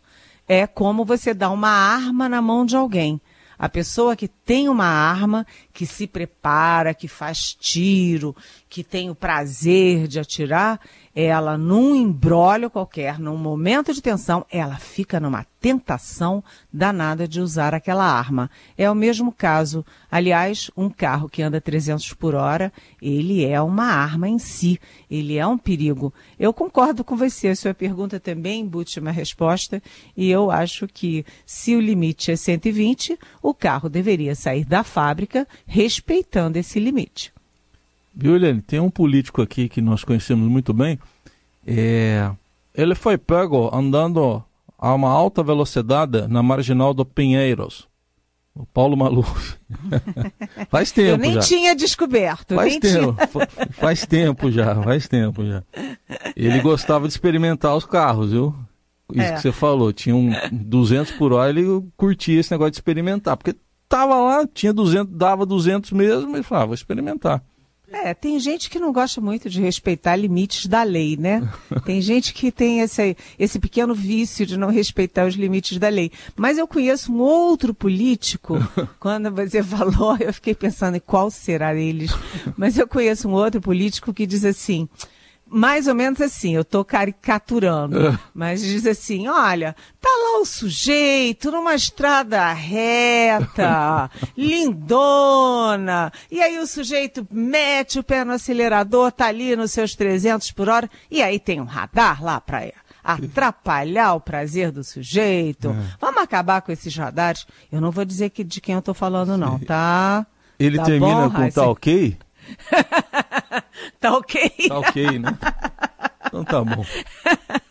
é 0.47 0.67
como 0.67 1.05
você 1.05 1.33
dá 1.33 1.49
uma 1.49 1.69
arma 1.69 2.29
na 2.29 2.41
mão 2.41 2.65
de 2.65 2.75
alguém. 2.75 3.19
A 3.57 3.69
pessoa 3.69 4.15
que 4.15 4.27
tem 4.45 4.69
uma 4.69 4.85
arma, 4.85 5.45
que 5.73 5.85
se 5.85 6.05
prepara, 6.05 6.93
que 6.93 7.07
faz 7.07 7.55
tiro, 7.59 8.35
que 8.69 8.83
tem 8.83 9.09
o 9.09 9.15
prazer 9.15 10.07
de 10.07 10.19
atirar, 10.19 10.79
ela 11.15 11.57
num 11.57 11.95
embrólio 11.95 12.69
qualquer, 12.69 13.17
num 13.17 13.37
momento 13.37 13.93
de 13.93 14.01
tensão, 14.01 14.45
ela 14.51 14.75
fica 14.75 15.19
numa 15.19 15.45
tentação 15.65 16.43
danada 16.71 17.27
de 17.27 17.41
usar 17.41 17.73
aquela 17.73 18.05
arma. 18.05 18.51
É 18.77 18.91
o 18.91 18.93
mesmo 18.93 19.31
caso. 19.31 19.83
Aliás, 20.11 20.69
um 20.77 20.89
carro 20.89 21.27
que 21.27 21.41
anda 21.41 21.59
300 21.59 22.13
por 22.13 22.35
hora, 22.35 22.71
ele 23.01 23.43
é 23.43 23.59
uma 23.59 23.85
arma 23.85 24.27
em 24.29 24.37
si. 24.37 24.79
Ele 25.09 25.37
é 25.37 25.47
um 25.47 25.57
perigo. 25.57 26.13
Eu 26.37 26.53
concordo 26.53 27.03
com 27.03 27.15
você. 27.15 27.47
A 27.47 27.55
sua 27.55 27.73
pergunta 27.73 28.19
também 28.19 28.61
embute 28.61 28.99
uma 28.99 29.09
resposta. 29.09 29.81
E 30.15 30.29
eu 30.29 30.51
acho 30.51 30.85
que 30.87 31.25
se 31.47 31.75
o 31.75 31.81
limite 31.81 32.31
é 32.31 32.35
120, 32.35 33.17
o 33.41 33.53
carro 33.53 33.89
deveria 33.89 34.34
sair 34.35 34.65
da 34.65 34.83
fábrica 34.83 35.47
respeitando 35.65 36.57
esse 36.57 36.79
limite. 36.79 37.33
Viu, 38.13 38.35
Eliane? 38.35 38.61
Tem 38.61 38.79
um 38.79 38.89
político 38.89 39.41
aqui 39.41 39.67
que 39.67 39.81
nós 39.81 40.03
conhecemos 40.03 40.47
muito 40.49 40.73
bem. 40.73 40.97
É... 41.65 42.31
Ele 42.73 42.95
foi 42.95 43.17
pego 43.17 43.73
andando 43.75 44.43
a 44.77 44.93
uma 44.93 45.09
alta 45.09 45.43
velocidade 45.43 46.27
na 46.27 46.43
marginal 46.43 46.93
do 46.93 47.05
Pinheiros. 47.05 47.87
O 48.53 48.65
Paulo 48.65 48.95
Maluf. 48.95 49.57
faz 50.69 50.91
tempo 50.91 51.09
Eu 51.09 51.17
nem 51.17 51.33
já. 51.33 51.41
tinha 51.41 51.75
descoberto. 51.75 52.55
Faz 52.55 52.77
tempo, 52.77 53.13
tinha... 53.13 53.67
faz 53.71 54.05
tempo 54.05 54.49
já, 54.49 54.81
faz 54.81 55.07
tempo 55.09 55.45
já. 55.45 55.61
Ele 56.37 56.61
gostava 56.61 57.05
de 57.05 57.13
experimentar 57.13 57.75
os 57.75 57.85
carros, 57.85 58.31
viu? 58.31 58.55
Isso 59.11 59.21
é. 59.21 59.33
que 59.33 59.41
você 59.41 59.51
falou, 59.51 59.91
tinha 59.93 60.15
um 60.15 60.31
200 60.51 61.11
por 61.13 61.33
hora, 61.33 61.49
ele 61.49 61.83
curtia 61.95 62.39
esse 62.39 62.51
negócio 62.51 62.71
de 62.71 62.77
experimentar, 62.77 63.37
porque 63.37 63.55
tava 63.87 64.15
lá, 64.15 64.47
tinha 64.47 64.73
200, 64.73 65.13
dava 65.15 65.45
200 65.45 65.91
mesmo, 65.91 66.37
e 66.37 66.43
falava, 66.43 66.63
ah, 66.63 66.67
vou 66.67 66.75
experimentar. 66.75 67.43
É, 67.91 68.13
tem 68.13 68.39
gente 68.39 68.69
que 68.69 68.79
não 68.79 68.91
gosta 68.91 69.21
muito 69.21 69.49
de 69.49 69.61
respeitar 69.61 70.15
limites 70.15 70.65
da 70.65 70.83
lei, 70.83 71.15
né? 71.15 71.47
Tem 71.85 72.01
gente 72.01 72.33
que 72.33 72.51
tem 72.51 72.81
esse, 72.81 73.15
esse 73.37 73.59
pequeno 73.59 73.93
vício 73.93 74.45
de 74.45 74.57
não 74.57 74.69
respeitar 74.69 75.25
os 75.25 75.35
limites 75.35 75.77
da 75.77 75.87
lei. 75.87 76.11
Mas 76.35 76.57
eu 76.57 76.67
conheço 76.67 77.11
um 77.11 77.19
outro 77.19 77.73
político, 77.73 78.57
quando 78.99 79.31
você 79.31 79.61
falou, 79.61 80.17
eu 80.19 80.33
fiquei 80.33 80.55
pensando 80.55 80.97
em 80.97 80.99
qual 80.99 81.29
será 81.29 81.75
eles. 81.75 82.11
Mas 82.57 82.77
eu 82.77 82.87
conheço 82.87 83.29
um 83.29 83.33
outro 83.33 83.61
político 83.61 84.13
que 84.13 84.25
diz 84.25 84.43
assim: 84.43 84.89
mais 85.47 85.87
ou 85.87 85.95
menos 85.95 86.19
assim, 86.19 86.55
eu 86.55 86.61
estou 86.61 86.83
caricaturando, 86.83 88.07
é. 88.07 88.19
mas 88.33 88.61
diz 88.61 88.85
assim, 88.85 89.27
olha, 89.27 89.75
tá 90.01 90.09
lá 90.09 90.39
o 90.41 90.45
sujeito 90.45 91.51
numa 91.51 91.75
estrada 91.75 92.51
reta, 92.51 94.09
lindona, 94.35 96.11
e 96.31 96.41
aí 96.41 96.57
o 96.57 96.67
sujeito 96.67 97.27
mete 97.31 97.99
o 97.99 98.03
pé 98.03 98.25
no 98.25 98.33
acelerador, 98.33 99.11
tá 99.11 99.27
ali 99.27 99.55
nos 99.55 99.71
seus 99.71 99.95
300 99.95 100.51
por 100.51 100.67
hora, 100.67 100.89
e 101.09 101.21
aí 101.21 101.39
tem 101.39 101.61
um 101.61 101.65
radar 101.65 102.23
lá 102.23 102.41
para 102.41 102.71
atrapalhar 103.03 104.15
o 104.15 104.19
prazer 104.19 104.71
do 104.71 104.83
sujeito. 104.83 105.69
É. 105.69 105.97
Vamos 106.01 106.23
acabar 106.23 106.61
com 106.63 106.71
esses 106.71 106.95
radares. 106.95 107.45
Eu 107.71 107.79
não 107.79 107.91
vou 107.91 108.03
dizer 108.03 108.31
que 108.31 108.43
de 108.43 108.59
quem 108.59 108.73
eu 108.73 108.79
estou 108.79 108.95
falando 108.95 109.37
não, 109.37 109.59
tá? 109.59 110.25
Ele 110.57 110.77
tá 110.77 110.85
termina 110.85 111.29
bom, 111.29 111.35
com 111.35 111.49
tá 111.51 111.69
ok? 111.69 112.17
tá 113.99 114.17
ok. 114.17 114.51
Tá 114.67 114.79
ok, 114.79 115.19
né? 115.19 115.37
Então 116.27 116.43
tá 116.43 116.63
bom. 116.63 116.85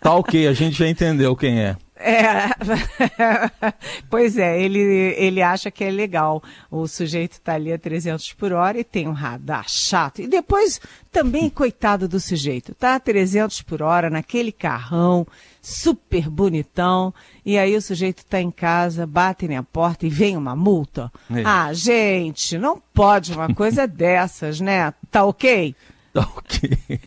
Tá 0.00 0.14
ok, 0.14 0.46
a 0.46 0.52
gente 0.52 0.76
já 0.76 0.88
entendeu 0.88 1.34
quem 1.37 1.60
é. 1.60 1.76
É, 2.05 2.51
pois 4.11 4.37
é, 4.37 4.61
ele, 4.61 4.79
ele 4.79 5.40
acha 5.40 5.71
que 5.71 5.83
é 5.83 5.90
legal. 5.90 6.43
O 6.71 6.87
sujeito 6.87 7.33
está 7.33 7.55
ali 7.55 7.73
a 7.73 7.79
300 7.79 8.35
por 8.35 8.53
hora 8.53 8.79
e 8.79 8.85
tem 8.85 9.09
um 9.09 9.12
radar 9.12 9.64
chato. 9.67 10.21
E 10.21 10.27
depois, 10.27 10.79
também, 11.11 11.49
coitado 11.49 12.07
do 12.07 12.21
sujeito, 12.21 12.75
tá 12.75 12.97
a 12.97 13.01
300 13.01 13.62
por 13.62 13.81
hora 13.81 14.11
naquele 14.11 14.53
carrão, 14.53 15.27
super 15.62 16.29
bonitão, 16.29 17.14
e 17.43 17.57
aí 17.57 17.75
o 17.75 17.81
sujeito 17.81 18.19
está 18.19 18.38
em 18.38 18.51
casa, 18.51 19.07
bate 19.07 19.49
na 19.49 19.62
porta 19.62 20.07
e 20.07 20.11
vem 20.11 20.37
uma 20.37 20.55
multa. 20.55 21.11
É. 21.31 21.43
Ah, 21.43 21.73
gente, 21.73 22.59
não 22.59 22.79
pode 22.93 23.33
uma 23.33 23.55
coisa 23.55 23.87
dessas, 23.88 24.61
né? 24.61 24.93
Tá 25.11 25.25
ok? 25.25 25.75
Tá 26.12 26.21
ok. 26.37 27.01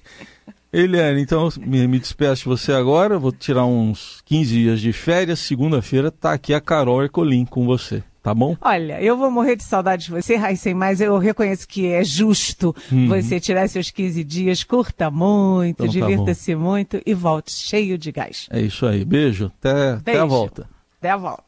Eliane, 0.72 1.22
então 1.22 1.50
me, 1.60 1.88
me 1.88 2.00
despeço 2.00 2.44
de 2.44 2.50
você 2.50 2.74
agora. 2.74 3.18
Vou 3.18 3.32
tirar 3.32 3.66
uns 3.66 4.22
15 4.26 4.52
dias 4.52 4.82
de 4.82 4.92
férias. 4.92 5.40
Segunda-feira 5.40 6.12
tá 6.12 6.34
aqui 6.34 6.54
a 6.54 6.62
Carol 6.62 7.04
Ercolim 7.04 7.46
com 7.46 7.66
você. 7.66 8.04
Tá 8.22 8.34
bom? 8.34 8.58
Olha, 8.60 9.02
eu 9.02 9.16
vou 9.16 9.32
morrer 9.32 9.56
de 9.56 9.64
saudade 9.64 10.04
de 10.04 10.12
você, 10.12 10.36
Raíssen, 10.36 10.74
mas 10.74 11.00
eu 11.00 11.18
reconheço 11.18 11.66
que 11.66 11.88
é 11.88 12.04
justo 12.04 12.76
uhum. 12.92 13.08
você 13.08 13.40
tirar 13.40 13.70
seus 13.70 13.90
15 13.90 14.22
dias, 14.26 14.66
curta 14.66 15.10
muito, 15.10 15.82
então, 15.82 15.86
tá 15.86 15.92
divirta-se 15.94 16.52
tá 16.52 16.60
muito 16.60 17.02
e 17.06 17.14
volte 17.14 17.54
cheio 17.54 17.98
de 17.98 18.12
gás. 18.12 18.48
É 18.52 18.60
isso 18.60 18.86
aí. 18.86 19.06
Beijo. 19.06 19.50
Até, 19.60 19.74
Beijo. 19.74 20.00
até 20.00 20.20
a 20.20 20.26
volta. 20.26 20.70
Até 21.00 21.10
a 21.10 21.16
volta. 21.16 21.47